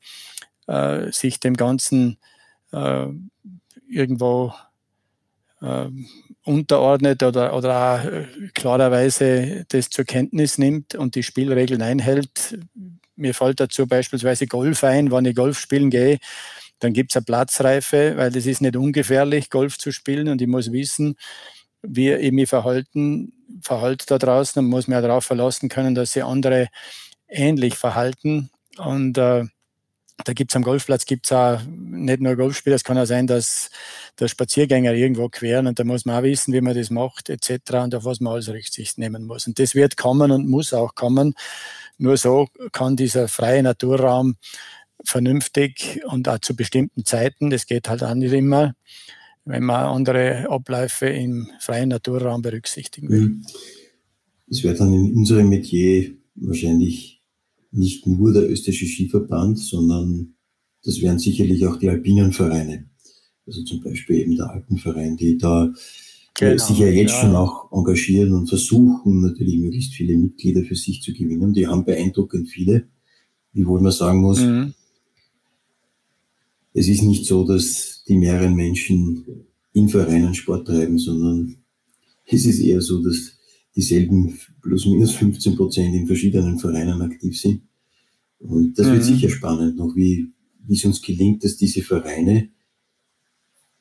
äh, 0.66 1.12
sich 1.12 1.40
dem 1.40 1.54
Ganzen 1.54 2.16
äh, 2.72 3.06
irgendwo 3.88 4.54
äh, 5.60 5.88
unterordnet 6.44 7.22
oder, 7.22 7.54
oder 7.54 7.76
auch 7.76 8.04
äh, 8.04 8.26
klarerweise 8.54 9.66
das 9.68 9.90
zur 9.90 10.04
Kenntnis 10.06 10.56
nimmt 10.56 10.94
und 10.94 11.14
die 11.14 11.22
Spielregeln 11.22 11.82
einhält. 11.82 12.58
Mir 13.16 13.34
fällt 13.34 13.60
dazu 13.60 13.86
beispielsweise 13.86 14.46
Golf 14.46 14.84
ein, 14.84 15.10
wenn 15.10 15.26
ich 15.26 15.36
Golf 15.36 15.58
spielen 15.58 15.90
gehe 15.90 16.18
dann 16.80 16.92
gibt 16.92 17.12
es 17.12 17.16
eine 17.16 17.24
Platzreife, 17.24 18.16
weil 18.16 18.36
es 18.36 18.46
ist 18.46 18.60
nicht 18.60 18.76
ungefährlich, 18.76 19.50
Golf 19.50 19.78
zu 19.78 19.92
spielen 19.92 20.28
und 20.28 20.40
ich 20.40 20.48
muss 20.48 20.72
wissen, 20.72 21.16
wie 21.82 22.12
ich 22.12 22.32
mich 22.32 22.48
verhalten, 22.48 23.32
verhalte 23.62 24.06
da 24.06 24.18
draußen 24.18 24.62
und 24.62 24.70
muss 24.70 24.88
mir 24.88 25.00
darauf 25.00 25.24
verlassen 25.24 25.68
können, 25.68 25.94
dass 25.94 26.12
sie 26.12 26.22
andere 26.22 26.68
ähnlich 27.28 27.74
verhalten. 27.74 28.50
Und 28.78 29.18
äh, 29.18 29.44
da 30.24 30.32
gibt 30.32 30.50
es 30.50 30.56
am 30.56 30.62
Golfplatz 30.62 31.04
gibt's 31.06 31.30
auch 31.32 31.60
nicht 31.68 32.20
nur 32.20 32.34
Golfspieler, 32.34 32.76
es 32.76 32.84
kann 32.84 32.98
auch 32.98 33.06
sein, 33.06 33.26
dass 33.26 33.70
der 34.18 34.26
Spaziergänger 34.26 34.92
irgendwo 34.92 35.28
queren 35.28 35.68
und 35.68 35.78
da 35.78 35.84
muss 35.84 36.04
man 36.04 36.18
auch 36.18 36.22
wissen, 36.24 36.52
wie 36.52 36.60
man 36.60 36.74
das 36.74 36.90
macht 36.90 37.30
etc. 37.30 37.84
und 37.84 37.94
auf 37.94 38.04
was 38.04 38.20
man 38.20 38.32
alles 38.32 38.48
Rücksicht 38.48 38.98
nehmen 38.98 39.26
muss. 39.26 39.46
Und 39.46 39.58
das 39.58 39.74
wird 39.74 39.96
kommen 39.96 40.32
und 40.32 40.48
muss 40.48 40.72
auch 40.74 40.94
kommen. 40.94 41.34
Nur 41.98 42.16
so 42.16 42.48
kann 42.72 42.96
dieser 42.96 43.28
freie 43.28 43.62
Naturraum 43.62 44.36
vernünftig 45.04 46.00
und 46.06 46.28
auch 46.28 46.38
zu 46.38 46.54
bestimmten 46.56 47.04
Zeiten. 47.04 47.50
Das 47.50 47.66
geht 47.66 47.88
halt 47.88 48.02
auch 48.02 48.14
nicht 48.14 48.32
immer, 48.32 48.74
wenn 49.44 49.64
man 49.64 49.86
andere 49.86 50.48
Abläufe 50.50 51.06
im 51.06 51.48
freien 51.60 51.88
Naturraum 51.88 52.42
berücksichtigen 52.42 53.08
will. 53.08 53.20
Mhm. 53.20 53.46
Es 54.50 54.62
wäre 54.64 54.74
dann 54.74 54.92
in 54.92 55.14
unserem 55.14 55.48
Metier 55.48 56.12
wahrscheinlich 56.34 57.22
nicht 57.70 58.06
nur 58.06 58.32
der 58.32 58.48
österreichische 58.48 58.86
Skiverband, 58.86 59.58
sondern 59.58 60.34
das 60.84 61.00
wären 61.00 61.18
sicherlich 61.18 61.66
auch 61.66 61.76
die 61.76 61.88
alpinen 61.88 62.32
Vereine. 62.32 62.88
Also 63.46 63.62
zum 63.64 63.82
Beispiel 63.82 64.20
eben 64.20 64.36
der 64.36 64.50
Alpenverein, 64.50 65.16
die 65.16 65.36
da 65.36 65.66
äh, 65.66 65.70
genau, 66.34 66.64
sich 66.64 66.78
ja 66.78 66.86
jetzt 66.86 67.12
ja. 67.12 67.20
schon 67.22 67.36
auch 67.36 67.70
engagieren 67.72 68.32
und 68.32 68.48
versuchen, 68.48 69.20
natürlich 69.20 69.58
möglichst 69.58 69.94
viele 69.94 70.16
Mitglieder 70.16 70.62
für 70.62 70.76
sich 70.76 71.02
zu 71.02 71.12
gewinnen. 71.12 71.52
Die 71.52 71.66
haben 71.66 71.84
beeindruckend 71.84 72.48
viele, 72.48 72.88
wiewohl 73.52 73.80
man 73.80 73.92
sagen 73.92 74.20
muss, 74.20 74.40
mhm 74.40 74.74
es 76.78 76.86
ist 76.88 77.02
nicht 77.02 77.26
so, 77.26 77.44
dass 77.44 78.04
die 78.06 78.16
mehreren 78.16 78.54
Menschen 78.54 79.46
in 79.72 79.88
Vereinen 79.88 80.34
Sport 80.34 80.68
treiben, 80.68 80.98
sondern 80.98 81.56
es 82.24 82.46
ist 82.46 82.60
eher 82.60 82.80
so, 82.80 83.02
dass 83.02 83.38
dieselben 83.74 84.38
plus 84.62 84.86
minus 84.86 85.12
15 85.12 85.56
Prozent 85.56 85.94
in 85.94 86.06
verschiedenen 86.06 86.58
Vereinen 86.58 87.02
aktiv 87.02 87.38
sind. 87.38 87.62
Und 88.38 88.78
das 88.78 88.86
mhm. 88.86 88.92
wird 88.92 89.04
sicher 89.04 89.28
spannend, 89.28 89.76
noch 89.76 89.94
wie, 89.96 90.32
wie 90.66 90.74
es 90.74 90.84
uns 90.84 91.02
gelingt, 91.02 91.42
dass 91.42 91.56
diese 91.56 91.82
Vereine, 91.82 92.50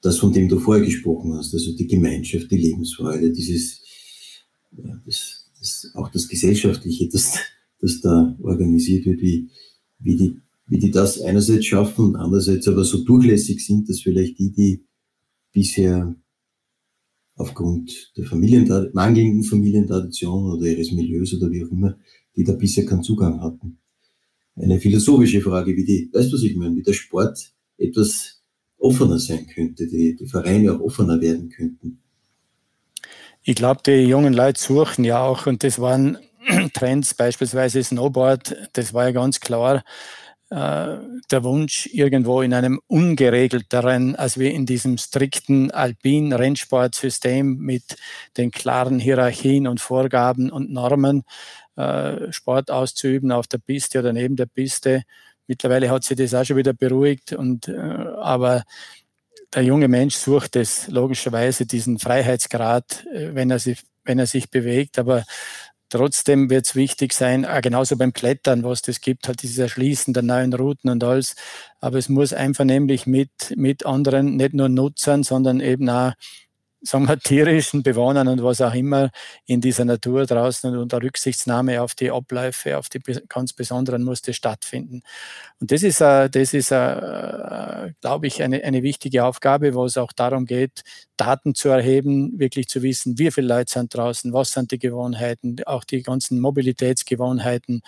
das 0.02 0.18
von 0.18 0.34
dem 0.34 0.50
du 0.50 0.60
vorher 0.60 0.84
gesprochen 0.84 1.34
hast, 1.34 1.54
also 1.54 1.76
die 1.76 1.88
Gemeinschaft, 1.88 2.50
die 2.50 2.58
Lebensfreude, 2.58 3.32
dieses, 3.32 3.82
ja, 4.72 5.00
das, 5.06 5.52
das, 5.60 5.92
auch 5.94 6.10
das 6.10 6.28
Gesellschaftliche, 6.28 7.10
das, 7.10 7.38
das 7.80 8.02
da 8.02 8.36
organisiert 8.42 9.06
wird, 9.06 9.22
wie, 9.22 9.50
wie 10.00 10.16
die 10.16 10.42
wie 10.68 10.80
die 10.80 10.92
das 10.92 11.22
einerseits 11.22 11.66
schaffen 11.66 12.16
andererseits 12.16 12.68
aber 12.68 12.84
so 12.84 13.04
durchlässig 13.04 13.66
sind, 13.66 13.90
dass 13.90 14.02
vielleicht 14.02 14.38
die, 14.38 14.52
die 14.52 14.86
bisher 15.54 16.16
aufgrund 17.36 18.12
der 18.18 18.26
Familien, 18.26 18.68
mangelnden 18.94 19.44
Familientradition 19.44 20.52
oder 20.52 20.66
ihres 20.66 20.92
Milieus 20.92 21.34
oder 21.36 21.52
wie 21.52 21.64
auch 21.64 21.72
immer, 21.72 21.98
die 22.36 22.44
da 22.44 22.54
bisher 22.54 22.86
keinen 22.86 23.04
Zugang 23.04 23.42
hatten. 23.42 23.80
Eine 24.56 24.80
philosophische 24.80 25.42
Frage, 25.42 25.76
wie 25.76 25.86
die, 25.86 26.10
weißt 26.12 26.32
du, 26.32 26.36
was 26.36 26.44
ich 26.44 26.56
meine, 26.56 26.76
wie 26.76 26.84
der 26.84 26.94
Sport 26.94 27.54
etwas 27.78 28.42
offener 28.80 29.20
sein 29.20 29.48
könnte, 29.48 29.88
die, 29.88 30.16
die 30.16 30.28
Vereine 30.28 30.74
auch 30.74 30.80
offener 30.80 31.22
werden 31.22 31.50
könnten. 31.50 32.00
Ich 33.44 33.56
glaube, 33.56 33.82
die 33.86 34.04
jungen 34.04 34.34
Leute 34.34 34.60
suchen 34.60 35.06
ja 35.06 35.22
auch, 35.22 35.46
und 35.46 35.64
das 35.64 35.80
waren 35.80 36.18
Trends, 36.74 37.14
beispielsweise 37.14 37.84
Snowboard, 37.84 38.56
das 38.74 38.94
war 38.94 39.06
ja 39.06 39.12
ganz 39.12 39.40
klar, 39.40 39.84
der 40.50 41.44
Wunsch, 41.44 41.90
irgendwo 41.92 42.42
in 42.42 42.54
einem 42.54 42.80
ungeregelteren, 42.88 44.16
als 44.16 44.38
wir 44.38 44.52
in 44.54 44.66
diesem 44.66 44.98
strikten 44.98 45.72
alpin 45.72 46.32
Rennsportsystem 46.32 47.58
mit 47.58 47.84
den 48.38 48.52
klaren 48.52 48.98
Hierarchien 48.98 49.68
und 49.68 49.82
Vorgaben 49.82 50.50
und 50.50 50.72
Normen 50.72 51.26
äh, 51.78 52.32
Sport 52.32 52.72
auszuüben 52.72 53.32
auf 53.32 53.48
der 53.48 53.60
Piste 53.60 54.00
oder 54.00 54.14
neben 54.14 54.36
der 54.36 54.48
Piste. 54.48 55.04
Mittlerweile 55.48 55.90
hat 55.90 56.04
sich 56.04 56.18
das 56.18 56.34
auch 56.34 56.44
schon 56.44 56.58
wieder 56.58 56.74
beruhigt 56.74 57.34
und 57.34 57.68
äh, 57.68 57.78
aber 57.78 58.64
der 59.54 59.64
junge 59.64 59.88
Mensch 59.88 60.16
sucht 60.16 60.56
es 60.56 60.88
logischerweise 60.88 61.66
diesen 61.66 62.00
Freiheitsgrad, 62.00 63.06
äh, 63.14 63.36
wenn 63.36 63.52
er 63.52 63.60
sich 63.60 63.84
wenn 64.08 64.20
er 64.20 64.26
sich 64.26 64.50
bewegt, 64.50 64.98
aber 65.00 65.26
Trotzdem 65.90 66.50
wird 66.50 66.66
es 66.66 66.76
wichtig 66.76 67.14
sein, 67.14 67.46
äh, 67.46 67.62
genauso 67.62 67.96
beim 67.98 68.12
Klettern, 68.14 68.64
was 68.64 68.82
das 68.82 69.00
gibt, 69.00 69.28
halt 69.28 69.42
dieses 69.42 69.58
Erschließen 69.58 70.14
der 70.14 70.24
neuen 70.24 70.54
Routen 70.54 70.90
und 70.90 71.04
alles. 71.04 71.36
Aber 71.80 71.98
es 71.98 72.10
muss 72.10 72.34
einfach 72.34 72.66
nämlich 72.66 73.08
mit, 73.08 73.54
mit 73.56 73.86
anderen, 73.86 74.36
nicht 74.36 74.54
nur 74.54 74.68
Nutzern, 74.70 75.24
sondern 75.24 75.62
eben 75.62 75.90
auch 75.90 76.14
sagen 76.82 77.08
wir, 77.08 77.18
tierischen 77.20 77.84
Bewohnern 77.84 78.28
und 78.28 78.44
was 78.44 78.62
auch 78.62 78.74
immer 78.74 79.10
in 79.46 79.62
dieser 79.62 79.86
Natur 79.86 80.26
draußen 80.26 80.72
und 80.72 80.78
unter 80.78 81.02
Rücksichtnahme 81.02 81.82
auf 81.82 81.96
die 81.96 82.12
Abläufe, 82.12 82.78
auf 82.78 82.90
die 82.90 83.00
ganz 83.28 83.54
besonderen 83.54 84.04
musste 84.04 84.34
stattfinden. 84.34 85.02
Und 85.60 85.72
das 85.72 85.84
ist, 85.84 86.02
äh, 86.02 86.30
das 86.30 86.54
ist 86.54 86.72
äh, 86.72 87.94
glaube 88.02 88.28
ich, 88.28 88.44
eine, 88.44 88.64
eine 88.64 88.84
wichtige 88.84 89.26
Aufgabe, 89.26 89.74
wo 89.74 89.86
es 89.86 89.98
auch 89.98 90.12
darum 90.14 90.46
geht, 90.46 90.82
Daten 91.18 91.56
zu 91.56 91.70
erheben, 91.70 92.40
wirklich 92.40 92.68
zu 92.68 92.84
wissen, 92.84 93.18
wie 93.18 93.32
viele 93.32 93.48
Leute 93.48 93.74
sind 93.74 93.94
draußen, 93.96 94.34
was 94.34 94.52
sind 94.52 94.72
die 94.72 94.80
Gewohnheiten, 94.80 95.58
auch 95.66 95.84
die 95.84 96.04
ganzen 96.04 96.40
Mobilitätsgewohnheiten, 96.40 97.82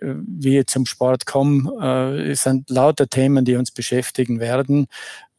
äh, 0.00 0.14
wie 0.16 0.64
zum 0.66 0.86
Sport 0.86 1.26
komme, 1.26 2.28
äh, 2.30 2.34
sind 2.34 2.70
lauter 2.70 3.08
Themen, 3.08 3.44
die 3.44 3.56
uns 3.56 3.70
beschäftigen 3.72 4.40
werden 4.40 4.86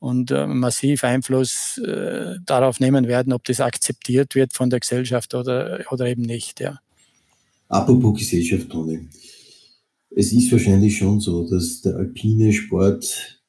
und 0.04 0.32
äh, 0.32 0.46
massiv 0.46 1.06
Einfluss 1.06 1.78
äh, 1.78 2.36
darauf 2.46 2.82
nehmen 2.82 3.08
werden, 3.08 3.32
ob 3.32 3.46
das 3.46 3.62
akzeptiert 3.62 4.36
wird 4.36 4.52
von 4.52 4.70
der 4.70 4.82
Gesellschaft 4.82 5.34
oder, 5.34 5.80
oder 5.92 6.08
eben 6.08 6.24
nicht. 6.24 6.60
Ja. 6.60 6.82
Apropos 7.70 8.20
Gesellschaft, 8.20 8.70
Toni. 8.70 9.08
Es 10.10 10.34
ist 10.34 10.52
wahrscheinlich 10.52 10.98
schon 10.98 11.22
so, 11.22 11.50
dass 11.50 11.82
der 11.84 11.96
alpine 11.96 12.52
Sport 12.52 13.42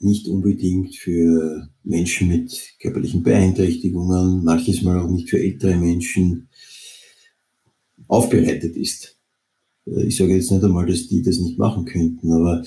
nicht 0.00 0.26
unbedingt 0.26 0.96
für 0.96 1.68
Menschen 1.84 2.28
mit 2.28 2.74
körperlichen 2.80 3.22
Beeinträchtigungen, 3.22 4.42
manches 4.42 4.80
Mal 4.80 4.98
auch 4.98 5.10
nicht 5.10 5.28
für 5.28 5.38
ältere 5.38 5.76
Menschen 5.76 6.48
aufbereitet 8.08 8.74
ist. 8.74 9.18
Äh, 9.86 10.06
ich 10.06 10.16
sage 10.16 10.34
jetzt 10.34 10.50
nicht 10.50 10.64
einmal, 10.64 10.86
dass 10.86 11.08
die 11.08 11.20
das 11.22 11.38
nicht 11.40 11.58
machen 11.58 11.84
könnten, 11.84 12.32
aber 12.32 12.64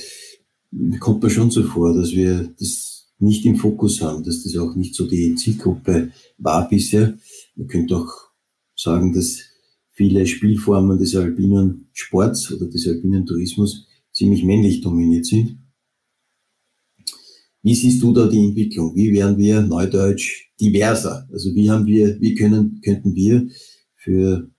kommt 0.99 1.23
mir 1.23 1.29
schon 1.29 1.51
so 1.51 1.63
vor, 1.63 1.93
dass 1.93 2.12
wir 2.12 2.53
das 2.60 3.12
nicht 3.19 3.45
im 3.45 3.58
Fokus 3.58 4.01
haben, 4.01 4.23
dass 4.23 4.43
das 4.43 4.55
auch 4.58 4.75
nicht 4.75 4.95
so 4.95 5.08
die 5.08 5.36
Zielgruppe 5.36 6.12
war 6.38 6.69
bisher. 6.69 7.17
Man 7.55 7.67
könnte 7.67 7.97
auch 7.97 8.12
sagen, 8.75 9.13
dass 9.13 9.39
viele 9.91 10.25
Spielformen 10.25 10.97
des 10.97 11.15
alpinen 11.15 11.89
Sports 11.91 12.51
oder 12.53 12.67
des 12.67 12.88
alpinen 12.88 13.25
Tourismus 13.25 13.88
ziemlich 14.13 14.43
männlich 14.43 14.82
dominiert 14.82 15.25
sind. 15.25 15.58
Wie 17.62 17.75
siehst 17.75 18.01
du 18.01 18.13
da 18.13 18.27
die 18.27 18.45
Entwicklung? 18.45 18.95
Wie 18.95 19.12
werden 19.12 19.38
wir 19.38 19.62
neudeutsch 19.62 20.51
diverser? 20.60 21.27
Also 21.32 21.53
wie 21.53 21.69
haben 21.69 21.86
wir, 21.86 22.19
wie 22.21 22.36
können, 22.36 22.79
könnten 22.82 23.13
wir 23.15 23.49
für 23.97 24.49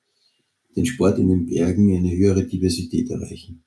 den 0.76 0.84
Sport 0.84 1.18
in 1.18 1.30
den 1.30 1.46
Bergen 1.46 1.96
eine 1.96 2.14
höhere 2.14 2.44
Diversität 2.44 3.08
erreichen? 3.08 3.64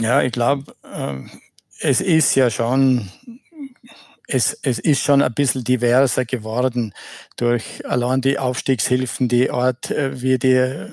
Ja, 0.00 0.22
ich 0.22 0.32
glaube, 0.32 0.74
äh, 0.82 1.18
es 1.80 2.00
ist 2.00 2.34
ja 2.34 2.50
schon, 2.50 3.10
es, 4.26 4.58
es 4.62 4.78
ist 4.78 5.02
schon 5.02 5.22
ein 5.22 5.34
bisschen 5.34 5.64
diverser 5.64 6.24
geworden 6.24 6.94
durch 7.36 7.86
allein 7.86 8.20
die 8.20 8.38
Aufstiegshilfen, 8.38 9.28
die 9.28 9.50
Art, 9.50 9.90
äh, 9.90 10.20
wie 10.22 10.38
die 10.38 10.88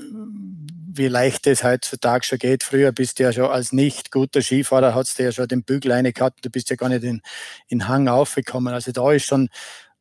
wie 0.99 1.07
leicht 1.07 1.47
es 1.47 1.63
heutzutage 1.63 2.25
schon 2.25 2.39
geht. 2.39 2.63
Früher 2.63 2.91
bist 2.91 3.19
du 3.19 3.23
ja 3.23 3.31
schon 3.31 3.45
als 3.45 3.71
nicht 3.71 4.11
guter 4.11 4.41
Skifahrer, 4.41 4.93
hast 4.93 5.17
du 5.17 5.23
ja 5.23 5.31
schon 5.31 5.47
den 5.47 5.63
Bügel 5.63 6.03
gehabt, 6.11 6.43
du 6.43 6.49
bist 6.49 6.69
ja 6.69 6.75
gar 6.75 6.89
nicht 6.89 7.03
in, 7.03 7.21
in 7.67 7.87
Hang 7.87 8.09
aufgekommen. 8.09 8.73
Also 8.73 8.91
da 8.91 9.13
ist 9.13 9.25
schon 9.25 9.49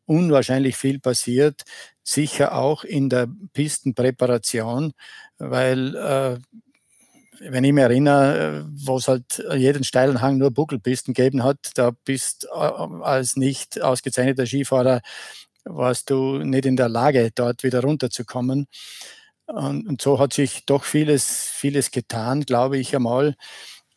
unwahrscheinlich 0.07 0.77
viel 0.77 0.99
passiert, 0.99 1.63
sicher 2.03 2.55
auch 2.55 2.83
in 2.83 3.09
der 3.11 3.29
Pistenpräparation, 3.53 4.93
weil 5.39 5.95
äh, 5.95 6.39
wenn 7.41 7.65
ich 7.65 7.73
mich 7.73 7.83
erinnere, 7.83 8.69
wo 8.75 8.97
es 8.97 9.09
halt 9.09 9.45
jeden 9.57 9.85
steilen 9.85 10.21
Hang 10.21 10.39
nur 10.39 10.51
Buckelpisten 10.51 11.15
gegeben 11.15 11.45
hat, 11.45 11.59
da 11.75 11.93
bist 12.05 12.47
äh, 12.53 12.59
als 12.59 13.37
nicht 13.37 13.81
ausgezeichneter 13.81 14.47
Skifahrer, 14.47 15.01
warst 15.65 16.11
du 16.11 16.39
nicht 16.39 16.67
in 16.67 16.77
der 16.77 16.89
Lage, 16.89 17.31
dort 17.35 17.63
wieder 17.63 17.83
runterzukommen. 17.83 18.67
Und, 19.47 19.89
und 19.89 20.03
so 20.03 20.19
hat 20.19 20.35
sich 20.35 20.65
doch 20.67 20.85
vieles, 20.85 21.49
vieles 21.55 21.91
getan, 21.91 22.43
glaube 22.43 22.79
ich 22.79 22.95
einmal. 22.95 23.35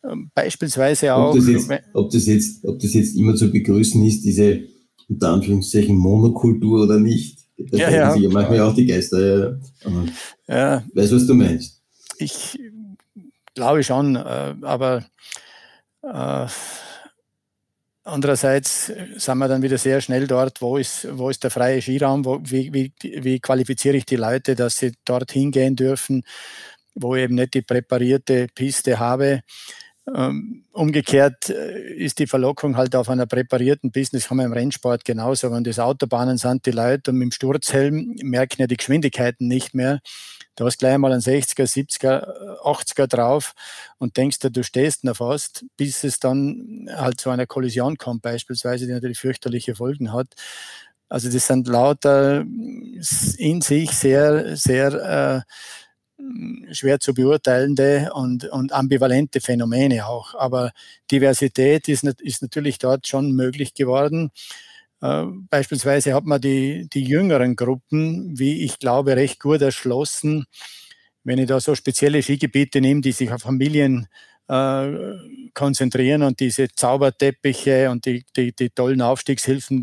Ähm, 0.04 0.30
beispielsweise 0.34 1.14
auch. 1.14 1.30
Ob 1.30 1.36
das, 1.36 1.46
jetzt, 1.48 1.70
ob, 1.92 2.10
das 2.10 2.26
jetzt, 2.26 2.64
ob 2.64 2.78
das 2.78 2.94
jetzt 2.94 3.16
immer 3.16 3.34
zu 3.34 3.50
begrüßen 3.50 4.02
ist, 4.04 4.22
diese 4.22 4.62
unter 5.08 5.30
Anführungszeichen 5.30 5.96
Monokultur 5.96 6.84
oder 6.84 6.98
nicht. 6.98 7.38
Da 7.58 7.78
ja, 7.78 7.90
ja. 7.90 8.10
sich 8.12 8.28
manchmal 8.28 8.60
auch 8.60 8.74
die 8.74 8.86
Geister. 8.86 9.60
Ja. 10.48 10.84
Weißt 10.94 11.12
du, 11.12 11.16
was 11.16 11.26
du 11.26 11.34
meinst? 11.34 11.82
Ich 12.18 12.58
Glaube 13.54 13.84
schon, 13.84 14.16
äh, 14.16 14.54
aber 14.62 15.04
äh, 16.02 16.46
andererseits 18.04 18.86
sind 19.16 19.38
wir 19.38 19.48
dann 19.48 19.62
wieder 19.62 19.78
sehr 19.78 20.00
schnell 20.00 20.26
dort, 20.26 20.60
wo 20.62 20.76
ist, 20.76 21.06
wo 21.10 21.30
ist 21.30 21.44
der 21.44 21.50
freie 21.50 21.82
Skiraum, 21.82 22.24
wo, 22.24 22.40
wie, 22.42 22.72
wie, 22.72 22.92
wie 23.02 23.40
qualifiziere 23.40 23.96
ich 23.96 24.06
die 24.06 24.16
Leute, 24.16 24.54
dass 24.54 24.78
sie 24.78 24.92
dorthin 25.04 25.50
gehen 25.50 25.76
dürfen, 25.76 26.24
wo 26.94 27.14
ich 27.14 27.24
eben 27.24 27.34
nicht 27.36 27.54
die 27.54 27.62
präparierte 27.62 28.48
Piste 28.54 28.98
habe. 28.98 29.42
Ähm, 30.12 30.64
umgekehrt 30.72 31.48
äh, 31.50 31.94
ist 31.94 32.18
die 32.18 32.26
Verlockung 32.26 32.76
halt 32.76 32.96
auf 32.96 33.08
einer 33.08 33.26
präparierten 33.26 33.92
das 33.92 34.28
haben 34.28 34.38
wir 34.38 34.46
im 34.46 34.52
Rennsport 34.52 35.04
genauso, 35.04 35.52
wenn 35.52 35.62
das 35.62 35.78
Autobahnen 35.78 36.38
sind, 36.38 36.66
die 36.66 36.72
Leute 36.72 37.12
und 37.12 37.18
mit 37.18 37.26
dem 37.26 37.32
Sturzhelm 37.32 38.16
merken 38.20 38.62
ja 38.62 38.66
die 38.66 38.76
Geschwindigkeiten 38.76 39.46
nicht 39.46 39.74
mehr. 39.74 40.00
Du 40.54 40.66
hast 40.66 40.78
gleich 40.78 40.98
mal 40.98 41.12
einen 41.12 41.22
60er, 41.22 41.66
70er, 41.66 42.60
80er 42.62 43.06
drauf 43.06 43.54
und 43.98 44.16
denkst 44.16 44.38
du 44.40 44.62
stehst 44.62 45.04
noch 45.04 45.16
fast, 45.16 45.64
bis 45.76 46.04
es 46.04 46.20
dann 46.20 46.88
halt 46.94 47.20
zu 47.20 47.30
einer 47.30 47.46
Kollision 47.46 47.96
kommt, 47.96 48.22
beispielsweise, 48.22 48.86
die 48.86 48.92
natürlich 48.92 49.18
fürchterliche 49.18 49.74
Folgen 49.74 50.12
hat. 50.12 50.28
Also 51.08 51.30
das 51.30 51.46
sind 51.46 51.68
lauter 51.68 52.40
in 52.40 53.60
sich 53.60 53.90
sehr, 53.92 54.56
sehr 54.56 55.44
äh, 55.48 56.74
schwer 56.74 57.00
zu 57.00 57.14
beurteilende 57.14 58.10
und, 58.14 58.44
und 58.44 58.72
ambivalente 58.72 59.40
Phänomene 59.40 60.06
auch. 60.06 60.34
Aber 60.34 60.72
Diversität 61.10 61.88
ist, 61.88 62.04
ist 62.04 62.42
natürlich 62.42 62.78
dort 62.78 63.06
schon 63.06 63.32
möglich 63.32 63.74
geworden. 63.74 64.30
Äh, 65.02 65.24
beispielsweise 65.50 66.14
hat 66.14 66.24
man 66.24 66.40
die, 66.40 66.88
die 66.92 67.04
jüngeren 67.04 67.56
Gruppen, 67.56 68.38
wie 68.38 68.64
ich 68.64 68.78
glaube, 68.78 69.16
recht 69.16 69.40
gut 69.40 69.60
erschlossen. 69.62 70.46
Wenn 71.24 71.38
ich 71.38 71.46
da 71.48 71.60
so 71.60 71.74
spezielle 71.74 72.22
Skigebiete 72.22 72.80
nehme, 72.80 73.00
die 73.00 73.12
sich 73.12 73.30
auf 73.32 73.42
Familien 73.42 74.08
äh, 74.48 74.88
konzentrieren 75.54 76.22
und 76.22 76.40
diese 76.40 76.68
Zauberteppiche 76.68 77.90
und 77.90 78.06
die, 78.06 78.24
die, 78.36 78.54
die 78.54 78.70
tollen 78.70 79.02
Aufstiegshilfen, 79.02 79.82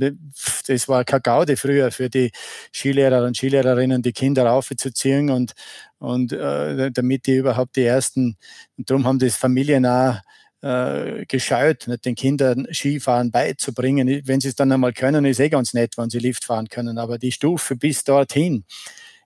das 0.67 0.87
war 0.87 1.03
keine 1.05 1.21
Gaude 1.21 1.57
früher 1.57 1.91
für 1.91 2.09
die 2.09 2.31
Skilehrer 2.73 3.25
und 3.25 3.37
Skilehrerinnen, 3.37 4.01
die 4.01 4.13
Kinder 4.13 4.51
aufzuziehen 4.51 5.29
und, 5.29 5.53
und 5.99 6.33
äh, 6.33 6.91
damit 6.91 7.25
die 7.27 7.37
überhaupt 7.37 7.75
die 7.77 7.83
ersten, 7.85 8.37
und 8.77 8.89
darum 8.89 9.05
haben 9.05 9.19
das 9.19 9.35
Familien 9.37 9.85
auch 9.85 10.17
äh, 10.61 11.25
gescheut, 11.25 11.87
nicht 11.87 12.05
den 12.05 12.15
Kindern 12.15 12.67
Skifahren 12.71 13.31
beizubringen. 13.31 14.21
Wenn 14.25 14.41
sie 14.41 14.49
es 14.49 14.55
dann 14.55 14.71
einmal 14.71 14.93
können, 14.93 15.25
ist 15.25 15.39
eh 15.39 15.49
ganz 15.49 15.73
nett, 15.73 15.97
wenn 15.97 16.09
sie 16.09 16.19
Lift 16.19 16.43
fahren 16.43 16.67
können. 16.69 16.97
Aber 16.97 17.17
die 17.17 17.31
Stufe 17.31 17.75
bis 17.75 18.03
dorthin 18.03 18.65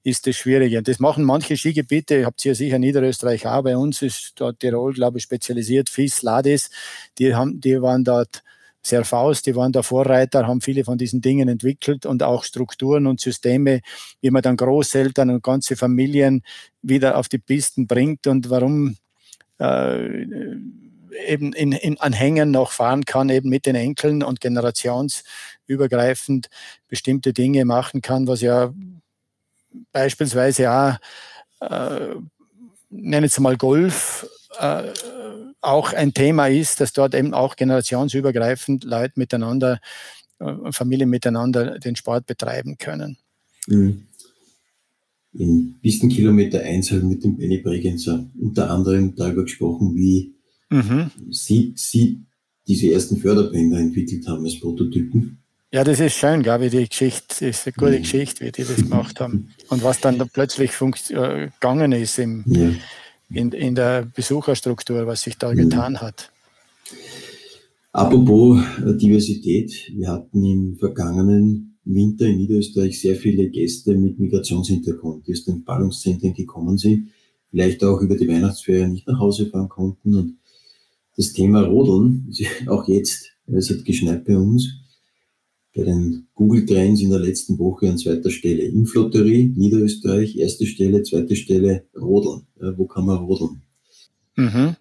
ist 0.03 0.27
das 0.27 0.35
Schwierige. 0.35 0.77
Und 0.77 0.87
das 0.87 0.99
machen 0.99 1.23
manche 1.23 1.57
Skigebiete, 1.57 2.25
habt 2.25 2.43
ihr 2.45 2.51
ja 2.51 2.55
sicher 2.55 2.79
Niederösterreich 2.79 3.47
auch, 3.47 3.63
bei 3.63 3.77
uns 3.77 4.01
ist 4.01 4.33
dort 4.35 4.59
Tirol, 4.59 4.93
glaube 4.93 5.17
ich, 5.17 5.23
spezialisiert, 5.23 5.89
Fies, 5.89 6.21
Ladis, 6.21 6.69
die, 7.17 7.33
haben, 7.33 7.61
die 7.61 7.81
waren 7.81 8.03
dort 8.03 8.43
sehr 8.85 9.05
faust, 9.05 9.45
die 9.45 9.55
waren 9.55 9.71
da 9.71 9.81
Vorreiter, 9.81 10.45
haben 10.45 10.59
viele 10.59 10.83
von 10.83 10.97
diesen 10.97 11.21
Dingen 11.21 11.47
entwickelt 11.47 12.05
und 12.05 12.21
auch 12.21 12.43
Strukturen 12.43 13.07
und 13.07 13.21
Systeme, 13.21 13.79
wie 14.19 14.29
man 14.29 14.41
dann 14.41 14.57
Großeltern 14.57 15.29
und 15.29 15.41
ganze 15.41 15.77
Familien 15.77 16.43
wieder 16.81 17.17
auf 17.17 17.29
die 17.29 17.37
Pisten 17.37 17.87
bringt 17.87 18.27
und 18.27 18.49
warum 18.49 18.97
äh, 19.57 20.57
eben 21.27 21.53
in, 21.53 21.71
in 21.71 21.99
Anhängern 21.99 22.51
noch 22.51 22.71
fahren 22.71 23.05
kann, 23.05 23.29
eben 23.29 23.49
mit 23.49 23.65
den 23.65 23.75
Enkeln 23.75 24.21
und 24.23 24.41
generationsübergreifend 24.41 26.49
bestimmte 26.87 27.33
Dinge 27.33 27.65
machen 27.65 28.01
kann, 28.01 28.27
was 28.27 28.41
ja 28.41 28.73
beispielsweise 29.91 30.71
auch, 30.71 30.97
äh, 31.61 32.15
nenne 32.89 33.25
es 33.25 33.39
mal 33.39 33.57
Golf, 33.57 34.27
äh, 34.59 34.83
auch 35.61 35.93
ein 35.93 36.13
Thema 36.13 36.47
ist, 36.47 36.81
dass 36.81 36.93
dort 36.93 37.15
eben 37.15 37.33
auch 37.33 37.55
generationsübergreifend 37.55 38.83
Leute 38.83 39.13
miteinander, 39.15 39.79
äh, 40.39 40.71
Familien 40.71 41.09
miteinander 41.09 41.79
den 41.79 41.95
Sport 41.95 42.25
betreiben 42.25 42.77
können. 42.77 43.17
Mhm. 43.67 44.07
In 45.35 45.75
Pistenkilometer 45.81 46.61
1 46.61 46.91
habe 46.91 47.01
ich 47.01 47.07
mit 47.07 47.23
dem 47.23 47.37
Benny 47.37 47.57
Bregenzer 47.57 48.29
unter 48.39 48.69
anderem 48.69 49.15
darüber 49.15 49.43
gesprochen, 49.43 49.95
wie 49.95 50.35
mhm. 50.73 51.11
sie, 51.29 51.73
sie 51.75 52.25
diese 52.67 52.91
ersten 52.91 53.17
Förderbänder 53.17 53.77
entwickelt 53.77 54.27
haben 54.27 54.45
als 54.45 54.59
Prototypen. 54.59 55.37
Ja, 55.71 55.83
das 55.83 55.99
ist 55.99 56.13
schön, 56.13 56.43
glaube 56.43 56.65
ich, 56.65 56.71
die 56.71 56.87
Geschichte. 56.87 57.25
Das 57.29 57.41
ist 57.41 57.65
eine 57.65 57.73
gute 57.73 57.93
ja. 57.93 57.99
Geschichte, 57.99 58.45
wie 58.45 58.51
die 58.51 58.63
das 58.63 58.75
gemacht 58.75 59.19
haben. 59.19 59.49
Und 59.69 59.83
was 59.83 59.99
dann 59.99 60.19
da 60.19 60.25
plötzlich 60.31 60.71
äh, 61.09 61.49
gegangen 61.49 61.91
ist 61.93 62.19
im, 62.19 62.43
ja. 62.45 62.71
in, 63.29 63.51
in 63.51 63.73
der 63.73 64.05
Besucherstruktur, 64.15 65.07
was 65.07 65.23
sich 65.23 65.37
da 65.37 65.49
ja. 65.49 65.55
getan 65.55 65.99
hat. 65.99 66.31
Apropos 67.91 68.59
äh, 68.85 68.95
Diversität, 68.95 69.91
wir 69.95 70.09
hatten 70.09 70.43
im 70.43 70.77
vergangenen 70.77 71.77
Winter 71.85 72.27
in 72.27 72.37
Niederösterreich 72.37 72.99
sehr 72.99 73.15
viele 73.15 73.49
Gäste 73.49 73.95
mit 73.95 74.19
Migrationshintergrund, 74.19 75.27
die 75.27 75.33
aus 75.33 75.45
den 75.45 75.63
Ballungszentren 75.63 76.33
gekommen 76.33 76.77
sind, 76.77 77.09
vielleicht 77.49 77.83
auch 77.83 77.99
über 78.01 78.15
die 78.15 78.27
Weihnachtsferien 78.27 78.91
nicht 78.91 79.07
nach 79.07 79.19
Hause 79.19 79.47
fahren 79.47 79.69
konnten. 79.69 80.15
Und 80.15 80.37
das 81.15 81.33
Thema 81.33 81.61
Rodeln, 81.61 82.33
auch 82.67 82.87
jetzt, 82.87 83.31
es 83.47 83.69
hat 83.69 83.85
geschneit 83.85 84.25
bei 84.25 84.37
uns, 84.37 84.67
bei 85.75 85.83
den 85.83 86.27
Google 86.35 86.65
Trends 86.65 87.01
in 87.01 87.09
der 87.09 87.19
letzten 87.19 87.57
Woche 87.57 87.89
an 87.89 87.97
zweiter 87.97 88.29
Stelle 88.29 88.63
Inflotterie, 88.63 89.53
Niederösterreich, 89.55 90.37
erste 90.37 90.65
Stelle, 90.65 91.01
zweite 91.03 91.35
Stelle 91.35 91.85
Rodeln. 91.95 92.45
Ja, 92.61 92.77
wo 92.77 92.85
kann 92.85 93.05
man 93.05 93.17
rodeln? 93.17 93.61
Mhm. 94.35 94.75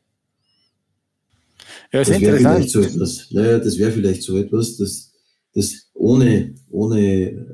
Ja, 1.92 1.98
das 2.04 2.20
wäre 2.20 2.36
vielleicht 2.38 2.70
so 2.70 2.80
etwas. 2.80 3.30
Naja, 3.30 3.58
das 3.58 3.78
wäre 3.78 3.92
vielleicht 3.92 4.22
so 4.22 4.36
etwas, 4.36 4.76
dass, 4.76 5.12
dass 5.54 5.90
ohne, 5.94 6.54
ohne 6.70 7.46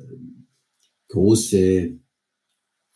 große 1.08 1.98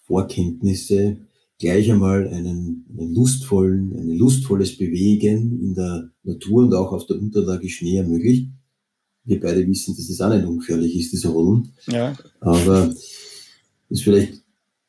Vorkenntnisse 0.02 1.18
gleich 1.62 1.90
einmal 1.92 2.26
einen, 2.26 2.84
einen 2.90 3.14
lustvollen, 3.14 3.96
ein 3.96 4.10
lustvolles 4.18 4.76
Bewegen 4.76 5.62
in 5.62 5.74
der 5.74 6.10
Natur 6.24 6.64
und 6.64 6.74
auch 6.74 6.92
auf 6.92 7.06
der 7.06 7.18
Unterlage 7.18 7.68
Schnee 7.68 7.98
ermöglicht. 7.98 8.50
Wir 9.24 9.40
beide 9.40 9.64
wissen, 9.68 9.94
dass 9.96 10.08
das 10.08 10.20
auch 10.20 10.34
nicht 10.34 10.44
ungefährlich 10.44 10.96
ist, 10.98 11.12
diese 11.12 11.28
Rollen. 11.28 11.72
Ja. 11.86 12.16
Aber 12.40 12.92
ist 13.90 14.02
vielleicht 14.02 14.42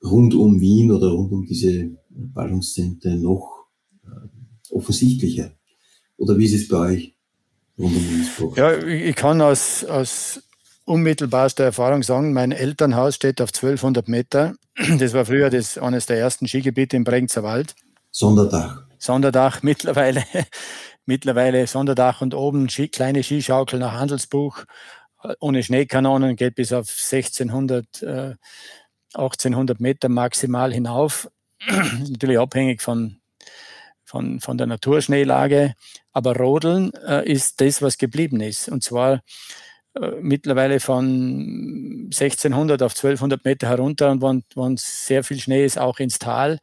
rund 0.03 0.33
um 0.33 0.59
Wien 0.59 0.91
oder 0.91 1.09
rund 1.09 1.31
um 1.31 1.45
diese 1.45 1.91
Ballungszentren 2.09 3.21
noch 3.21 3.67
äh, 4.05 4.73
offensichtlicher. 4.73 5.51
Oder 6.17 6.35
wie 6.39 6.45
ist 6.45 6.55
es 6.55 6.67
bei 6.67 6.93
euch 6.93 7.13
rund 7.77 7.95
um 7.95 8.15
Innsbruck? 8.15 8.57
Ja, 8.57 8.83
ich 8.83 9.15
kann 9.15 9.39
aus, 9.41 9.85
aus 9.85 10.41
unmittelbarster 10.85 11.63
Erfahrung 11.63 12.03
sagen, 12.03 12.33
mein 12.33 12.51
Elternhaus 12.51 13.15
steht 13.15 13.41
auf 13.41 13.49
1200 13.49 14.07
Meter. 14.07 14.55
Das 14.99 15.13
war 15.13 15.25
früher 15.25 15.49
das, 15.49 15.77
eines 15.77 16.07
der 16.07 16.17
ersten 16.17 16.47
Skigebiete 16.47 16.97
im 16.97 17.03
Bregenzer 17.03 17.43
Wald. 17.43 17.75
Sonderdach. 18.11 18.83
Sonderdach, 18.97 19.61
mittlerweile, 19.63 20.23
mittlerweile 21.05 21.67
Sonderdach 21.67 22.21
und 22.21 22.33
oben 22.33 22.67
kleine 22.67 23.23
Skischaukel 23.23 23.79
nach 23.79 23.93
Handelsbuch. 23.93 24.65
Ohne 25.39 25.63
Schneekanonen 25.63 26.35
geht 26.35 26.55
bis 26.55 26.73
auf 26.73 26.89
1600, 26.89 28.01
äh, 28.01 28.35
1800 29.13 29.79
Meter 29.79 30.09
maximal 30.09 30.73
hinauf. 30.73 31.29
Natürlich 32.09 32.39
abhängig 32.39 32.81
von, 32.81 33.21
von, 34.03 34.41
von 34.41 34.57
der 34.57 34.67
Naturschneelage. 34.67 35.75
Aber 36.11 36.35
Rodeln 36.35 36.91
äh, 37.07 37.31
ist 37.31 37.61
das, 37.61 37.81
was 37.81 37.97
geblieben 37.97 38.41
ist. 38.41 38.69
Und 38.69 38.83
zwar 38.83 39.13
äh, 39.13 39.19
mittlerweile 40.21 40.79
von 40.79 42.09
1600 42.11 42.81
auf 42.81 42.93
1200 42.93 43.45
Meter 43.45 43.67
herunter 43.67 44.11
und 44.11 44.21
wenn, 44.21 44.43
wenn 44.55 44.77
sehr 44.77 45.23
viel 45.23 45.39
Schnee 45.39 45.65
ist, 45.65 45.77
auch 45.77 45.99
ins 45.99 46.19
Tal. 46.19 46.59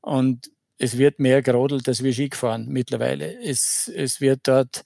Und 0.00 0.50
es 0.78 0.98
wird 0.98 1.20
mehr 1.20 1.42
gerodelt 1.42 1.88
als 1.88 2.02
wir 2.02 2.12
Ski 2.12 2.28
gefahren 2.28 2.66
mittlerweile. 2.68 3.40
Es, 3.42 3.90
es 3.94 4.20
wird 4.20 4.40
dort, 4.44 4.84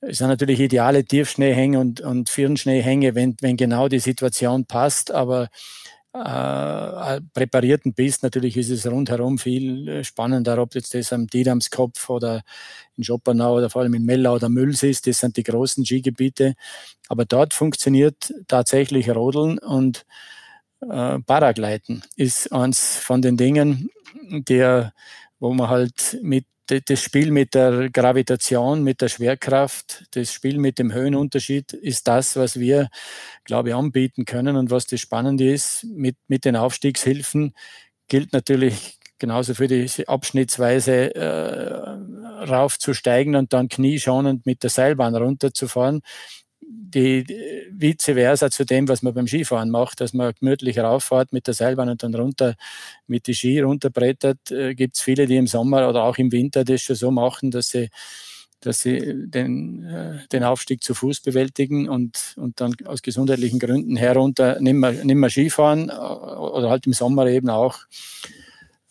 es 0.00 0.18
sind 0.18 0.28
natürlich 0.28 0.60
ideale 0.60 1.04
Tiefschneehänge 1.04 1.78
und, 1.80 2.00
und 2.00 2.28
Firnschneehänge, 2.28 3.14
wenn, 3.14 3.36
wenn 3.40 3.56
genau 3.56 3.88
die 3.88 3.98
Situation 3.98 4.66
passt, 4.66 5.10
aber 5.10 5.48
äh, 6.24 7.20
präparierten 7.32 7.94
bist, 7.94 8.22
natürlich 8.22 8.56
ist 8.56 8.70
es 8.70 8.86
rundherum 8.86 9.38
viel 9.38 9.88
äh, 9.88 10.04
spannender, 10.04 10.60
ob 10.60 10.74
jetzt 10.74 10.94
das 10.94 11.12
am 11.12 11.26
Didamskopf 11.26 12.10
oder 12.10 12.42
in 12.96 13.04
Schopernau 13.04 13.56
oder 13.56 13.70
vor 13.70 13.82
allem 13.82 13.94
in 13.94 14.04
Mellau 14.04 14.34
oder 14.34 14.48
Mülls 14.48 14.82
ist. 14.82 15.06
Das 15.06 15.20
sind 15.20 15.36
die 15.36 15.42
großen 15.42 15.84
Skigebiete. 15.84 16.54
Aber 17.08 17.24
dort 17.24 17.54
funktioniert 17.54 18.32
tatsächlich 18.48 19.10
Rodeln 19.10 19.58
und 19.58 20.04
äh, 20.80 21.18
Paragleiten 21.20 22.02
ist 22.16 22.52
eins 22.52 22.96
von 22.98 23.22
den 23.22 23.36
Dingen, 23.36 23.90
der, 24.30 24.92
wo 25.40 25.52
man 25.54 25.68
halt 25.68 26.18
mit 26.22 26.44
das 26.70 27.02
Spiel 27.02 27.30
mit 27.30 27.54
der 27.54 27.90
Gravitation, 27.90 28.82
mit 28.82 29.00
der 29.00 29.08
Schwerkraft, 29.08 30.04
das 30.12 30.32
Spiel 30.32 30.58
mit 30.58 30.78
dem 30.78 30.92
Höhenunterschied 30.92 31.72
ist 31.72 32.06
das, 32.08 32.36
was 32.36 32.58
wir, 32.58 32.88
glaube 33.44 33.70
ich, 33.70 33.74
anbieten 33.74 34.24
können. 34.24 34.56
Und 34.56 34.70
was 34.70 34.86
das 34.86 35.00
Spannende 35.00 35.50
ist, 35.52 35.84
mit, 35.84 36.16
mit 36.28 36.44
den 36.44 36.56
Aufstiegshilfen 36.56 37.54
gilt 38.08 38.32
natürlich 38.32 38.98
genauso 39.18 39.54
für 39.54 39.66
die 39.66 39.88
Abschnittsweise 40.06 41.14
äh, 41.14 42.44
raufzusteigen 42.44 43.34
und 43.34 43.52
dann 43.52 43.68
knieschonend 43.68 44.46
mit 44.46 44.62
der 44.62 44.70
Seilbahn 44.70 45.16
runterzufahren 45.16 46.02
die 46.70 47.24
vice 47.70 48.14
versa 48.14 48.50
zu 48.50 48.64
dem, 48.64 48.88
was 48.88 49.02
man 49.02 49.14
beim 49.14 49.26
Skifahren 49.26 49.70
macht, 49.70 50.00
dass 50.00 50.12
man 50.12 50.32
gemütlich 50.38 50.78
rauffahrt 50.78 51.32
mit 51.32 51.46
der 51.46 51.54
Seilbahn 51.54 51.88
und 51.88 52.02
dann 52.02 52.14
runter 52.14 52.54
mit 53.06 53.26
die 53.26 53.34
Ski 53.34 53.60
runterbrettert, 53.60 54.50
äh, 54.50 54.74
gibt 54.74 54.96
es 54.96 55.02
viele, 55.02 55.26
die 55.26 55.36
im 55.36 55.46
Sommer 55.46 55.88
oder 55.88 56.04
auch 56.04 56.18
im 56.18 56.32
Winter 56.32 56.64
das 56.64 56.82
schon 56.82 56.96
so 56.96 57.10
machen, 57.10 57.50
dass 57.50 57.68
sie 57.68 57.88
dass 58.60 58.80
sie 58.80 59.28
den, 59.28 59.84
äh, 59.84 60.26
den 60.32 60.42
Aufstieg 60.42 60.82
zu 60.82 60.94
Fuß 60.94 61.20
bewältigen 61.20 61.88
und, 61.88 62.34
und 62.36 62.60
dann 62.60 62.74
aus 62.86 63.02
gesundheitlichen 63.02 63.60
Gründen 63.60 63.96
herunter 63.96 64.60
nicht 64.60 64.74
mehr, 64.74 64.92
nicht 64.92 65.14
mehr 65.14 65.30
Skifahren 65.30 65.90
äh, 65.90 65.92
oder 65.92 66.68
halt 66.68 66.86
im 66.86 66.92
Sommer 66.92 67.26
eben 67.28 67.50
auch 67.50 67.78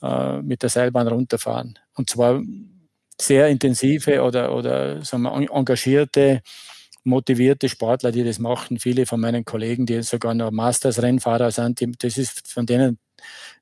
äh, 0.01 0.41
mit 0.41 0.63
der 0.63 0.69
Seilbahn 0.69 1.07
runterfahren. 1.07 1.77
Und 1.95 2.09
zwar 2.09 2.41
sehr 3.19 3.47
intensive 3.47 4.21
oder, 4.21 4.55
oder 4.55 5.03
sagen 5.03 5.23
wir, 5.23 5.33
engagierte 5.33 6.41
motivierte 7.07 7.69
Sportler, 7.69 8.11
die 8.11 8.23
das 8.23 8.37
machen. 8.37 8.79
Viele 8.79 9.05
von 9.05 9.19
meinen 9.19 9.45
Kollegen, 9.45 9.85
die 9.85 10.03
sogar 10.03 10.33
noch 10.33 10.51
Masters-Rennfahrer 10.51 11.51
sind, 11.51 11.79
die, 11.79 11.91
das 11.97 12.17
ist 12.17 12.47
von 12.47 12.65
denen 12.65 12.99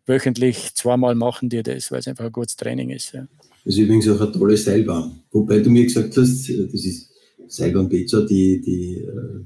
wöchentlich 0.05 0.73
zweimal 0.75 1.15
machen 1.15 1.49
die 1.49 1.63
das, 1.63 1.91
weil 1.91 1.99
es 1.99 2.07
einfach 2.07 2.25
ein 2.25 2.31
gutes 2.31 2.55
Training 2.55 2.89
ist. 2.89 3.13
Ja. 3.13 3.27
Das 3.63 3.73
ist 3.73 3.79
übrigens 3.79 4.07
auch 4.09 4.19
eine 4.19 4.31
tolle 4.31 4.57
Seilbahn. 4.57 5.23
Wobei 5.31 5.59
du 5.59 5.69
mir 5.69 5.83
gesagt 5.83 6.17
hast, 6.17 6.49
das 6.49 6.85
ist 6.85 7.09
Seilbahn 7.47 7.89
Bezer, 7.89 8.25
die, 8.25 8.61
die 8.61 8.97
äh, 8.97 9.45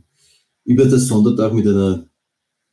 über 0.66 0.86
das 0.86 1.08
Sondertag 1.08 1.54
mit 1.54 1.68
einer, 1.68 2.06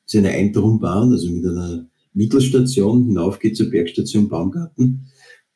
ist 0.06 0.16
eine 0.16 0.32
also 0.32 1.30
mit 1.30 1.44
einer 1.44 1.86
Mittelstation 2.14 3.06
hinaufgeht 3.06 3.56
zur 3.56 3.68
Bergstation 3.68 4.28
Baumgarten. 4.28 5.06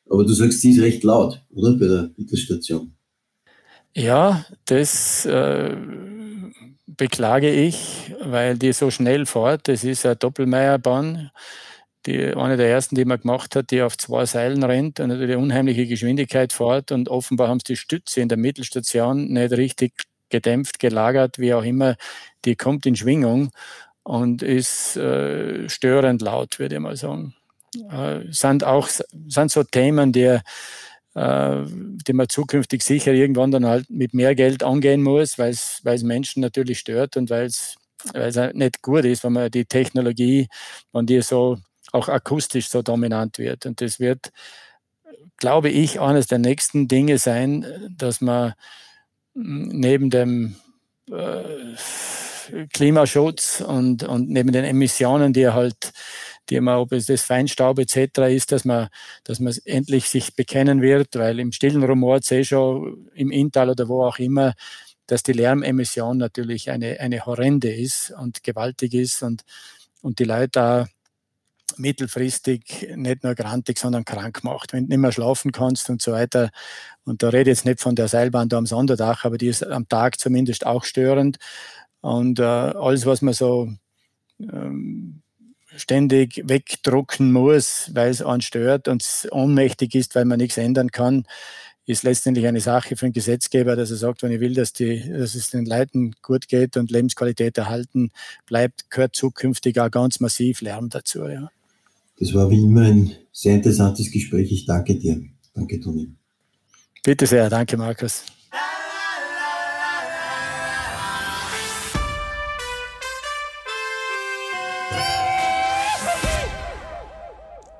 Aber 0.09 0.25
du 0.25 0.33
sagst, 0.33 0.61
sie 0.61 0.71
ist 0.71 0.81
recht 0.81 1.03
laut, 1.03 1.41
oder? 1.51 1.73
Bei 1.73 1.87
der 1.87 2.11
Mittelstation. 2.17 2.93
Ja, 3.93 4.45
das 4.65 5.25
äh, 5.25 5.75
beklage 6.87 7.49
ich, 7.49 8.13
weil 8.21 8.57
die 8.57 8.71
so 8.73 8.89
schnell 8.89 9.25
fährt. 9.25 9.67
Das 9.67 9.83
ist 9.83 10.05
eine 10.05 10.15
Doppelmeierbahn, 10.15 11.31
die 12.05 12.33
eine 12.33 12.57
der 12.57 12.69
ersten, 12.69 12.95
die 12.95 13.05
man 13.05 13.19
gemacht 13.19 13.55
hat, 13.55 13.71
die 13.71 13.81
auf 13.81 13.97
zwei 13.97 14.25
Seilen 14.25 14.63
rennt 14.63 14.99
und 14.99 15.11
eine 15.11 15.37
unheimliche 15.37 15.87
Geschwindigkeit 15.87 16.53
fährt. 16.53 16.91
Und 16.91 17.09
offenbar 17.09 17.49
haben 17.49 17.59
sie 17.59 17.73
die 17.73 17.77
Stütze 17.77 18.21
in 18.21 18.29
der 18.29 18.37
Mittelstation 18.37 19.27
nicht 19.27 19.51
richtig 19.53 19.93
gedämpft, 20.29 20.79
gelagert, 20.79 21.37
wie 21.39 21.53
auch 21.53 21.63
immer. 21.63 21.95
Die 22.45 22.55
kommt 22.55 22.85
in 22.85 22.95
Schwingung 22.95 23.51
und 24.03 24.41
ist 24.41 24.95
äh, 24.97 25.67
störend 25.69 26.21
laut, 26.21 26.59
würde 26.59 26.75
ich 26.75 26.81
mal 26.81 26.95
sagen. 26.95 27.35
Äh, 27.89 28.21
sind 28.31 28.63
auch 28.63 28.87
sind 28.87 29.51
so 29.51 29.63
Themen, 29.63 30.11
die 30.13 30.39
äh, 31.15 31.63
die 31.65 32.13
man 32.13 32.29
zukünftig 32.29 32.83
sicher 32.83 33.13
irgendwann 33.13 33.51
dann 33.51 33.65
halt 33.65 33.89
mit 33.89 34.13
mehr 34.13 34.35
Geld 34.35 34.63
angehen 34.63 35.03
muss, 35.03 35.37
weil 35.37 35.51
es 35.51 36.03
Menschen 36.03 36.41
natürlich 36.41 36.79
stört 36.79 37.17
und 37.17 37.29
weil 37.29 37.45
es 37.45 37.77
nicht 38.53 38.81
gut 38.81 39.05
ist, 39.05 39.23
wenn 39.23 39.33
man 39.33 39.51
die 39.51 39.65
Technologie, 39.65 40.47
wenn 40.91 41.05
die 41.05 41.21
so 41.21 41.57
auch 41.91 42.07
akustisch 42.07 42.69
so 42.69 42.81
dominant 42.81 43.37
wird. 43.37 43.65
Und 43.65 43.81
das 43.81 43.99
wird, 43.99 44.31
glaube 45.37 45.69
ich, 45.69 45.99
eines 45.99 46.27
der 46.27 46.39
nächsten 46.39 46.87
Dinge 46.87 47.17
sein, 47.17 47.65
dass 47.97 48.21
man 48.21 48.53
neben 49.33 50.09
dem 50.09 50.55
äh, 51.11 51.43
Klimaschutz 52.73 53.61
und, 53.61 54.03
und 54.03 54.29
neben 54.29 54.51
den 54.51 54.65
Emissionen, 54.65 55.33
die 55.33 55.47
halt 55.47 55.91
Thema, 56.45 56.79
ob 56.79 56.91
es 56.91 57.05
das 57.05 57.23
Feinstaub 57.23 57.79
etc. 57.79 58.19
ist, 58.29 58.51
dass 58.51 58.65
man, 58.65 58.89
dass 59.23 59.39
man 59.39 59.53
endlich 59.65 60.09
sich 60.09 60.35
bekennen 60.35 60.81
wird, 60.81 61.15
weil 61.15 61.39
im 61.39 61.51
stillen 61.51 61.83
Rumor 61.83 62.21
sehe 62.21 62.45
schon 62.45 63.09
im 63.13 63.31
Inntal 63.31 63.69
oder 63.69 63.87
wo 63.87 64.03
auch 64.03 64.19
immer, 64.19 64.53
dass 65.07 65.23
die 65.23 65.33
Lärmemission 65.33 66.17
natürlich 66.17 66.69
eine, 66.69 66.99
eine 66.99 67.25
horrende 67.25 67.73
ist 67.73 68.11
und 68.11 68.43
gewaltig 68.43 68.93
ist 68.93 69.23
und, 69.23 69.43
und 70.01 70.19
die 70.19 70.23
Leute 70.23 70.49
da 70.51 70.87
mittelfristig 71.77 72.93
nicht 72.95 73.23
nur 73.23 73.35
grantig, 73.35 73.77
sondern 73.77 74.05
krank 74.05 74.43
macht. 74.43 74.73
Wenn 74.73 74.85
du 74.85 74.89
nicht 74.89 74.99
mehr 74.99 75.11
schlafen 75.11 75.51
kannst 75.51 75.89
und 75.89 76.01
so 76.01 76.11
weiter. 76.11 76.49
Und 77.05 77.23
da 77.23 77.29
rede 77.29 77.51
ich 77.51 77.57
jetzt 77.57 77.65
nicht 77.65 77.81
von 77.81 77.95
der 77.95 78.07
Seilbahn 78.07 78.49
da 78.49 78.57
am 78.57 78.65
Sonderdach, 78.65 79.25
aber 79.25 79.37
die 79.37 79.47
ist 79.47 79.65
am 79.65 79.87
Tag 79.87 80.19
zumindest 80.19 80.65
auch 80.65 80.83
störend. 80.83 81.37
Und 82.01 82.39
äh, 82.39 82.43
alles, 82.43 83.05
was 83.05 83.21
man 83.21 83.33
so 83.33 83.69
ähm, 84.39 85.21
ständig 85.75 86.41
wegdrucken 86.45 87.31
muss, 87.31 87.91
weil 87.93 88.09
es 88.09 88.21
einen 88.21 88.41
stört 88.41 88.87
und 88.87 89.01
es 89.01 89.27
ohnmächtig 89.31 89.95
ist, 89.95 90.15
weil 90.15 90.25
man 90.25 90.37
nichts 90.39 90.57
ändern 90.57 90.91
kann, 90.91 91.25
ist 91.85 92.03
letztendlich 92.03 92.47
eine 92.47 92.61
Sache 92.61 92.95
für 92.95 93.07
den 93.07 93.13
Gesetzgeber, 93.13 93.75
dass 93.75 93.91
er 93.91 93.97
sagt, 93.97 94.23
wenn 94.23 94.31
ich 94.31 94.39
will, 94.39 94.53
dass, 94.53 94.73
die, 94.73 95.03
dass 95.09 95.35
es 95.35 95.49
den 95.49 95.65
Leuten 95.65 96.13
gut 96.21 96.47
geht 96.47 96.77
und 96.77 96.91
Lebensqualität 96.91 97.57
erhalten 97.57 98.11
bleibt, 98.45 98.89
gehört 98.89 99.15
zukünftig 99.15 99.79
auch 99.79 99.89
ganz 99.89 100.19
massiv 100.19 100.61
Lärm 100.61 100.89
dazu. 100.89 101.27
Ja. 101.27 101.51
Das 102.19 102.33
war 102.33 102.49
wie 102.51 102.61
immer 102.61 102.83
ein 102.83 103.11
sehr 103.31 103.55
interessantes 103.55 104.11
Gespräch. 104.11 104.51
Ich 104.51 104.65
danke 104.65 104.95
dir. 104.95 105.21
Danke, 105.53 105.79
Toni. 105.79 106.09
Bitte 107.03 107.25
sehr. 107.25 107.49
Danke, 107.49 107.77
Markus. 107.77 108.23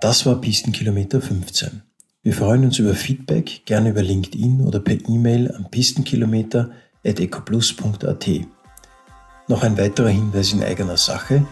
Das 0.01 0.25
war 0.25 0.41
Pistenkilometer 0.41 1.21
15. 1.21 1.83
Wir 2.23 2.33
freuen 2.33 2.63
uns 2.63 2.79
über 2.79 2.95
Feedback, 2.95 3.61
gerne 3.65 3.91
über 3.91 4.01
LinkedIn 4.01 4.61
oder 4.61 4.79
per 4.79 4.97
E-Mail 5.07 5.51
an 5.51 5.67
pistenkilometer.ecoplus.at. 5.69 8.29
Noch 9.47 9.61
ein 9.61 9.77
weiterer 9.77 10.09
Hinweis 10.09 10.53
in 10.53 10.63
eigener 10.63 10.97
Sache. 10.97 11.45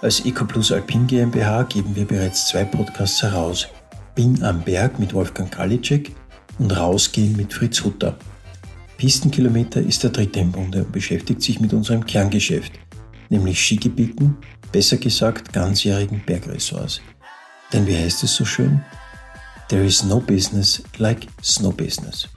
Als 0.00 0.24
EcoPlus 0.24 0.72
Alpin 0.72 1.06
GmbH 1.06 1.64
geben 1.64 1.94
wir 1.94 2.06
bereits 2.06 2.48
zwei 2.48 2.64
Podcasts 2.64 3.22
heraus. 3.22 3.68
Bin 4.14 4.42
am 4.44 4.62
Berg 4.62 4.98
mit 4.98 5.12
Wolfgang 5.12 5.50
Kalitschek 5.50 6.12
und 6.58 6.74
Rausgehen 6.74 7.36
mit 7.36 7.52
Fritz 7.52 7.84
Hutter. 7.84 8.16
Pistenkilometer 8.96 9.82
ist 9.82 10.04
der 10.04 10.10
dritte 10.10 10.40
im 10.40 10.52
Bunde 10.52 10.84
und 10.84 10.92
beschäftigt 10.92 11.42
sich 11.42 11.60
mit 11.60 11.74
unserem 11.74 12.06
Kerngeschäft, 12.06 12.72
nämlich 13.28 13.60
Skigebieten, 13.60 14.38
besser 14.72 14.96
gesagt 14.96 15.52
ganzjährigen 15.52 16.22
Bergressorts. 16.24 17.02
Denn 17.72 17.86
wie 17.86 17.96
heißt 17.96 18.22
es 18.24 18.34
so 18.34 18.44
schön? 18.44 18.84
There 19.68 19.84
is 19.84 20.02
no 20.02 20.20
business 20.20 20.82
like 20.98 21.28
snow 21.42 21.72
business. 21.72 22.28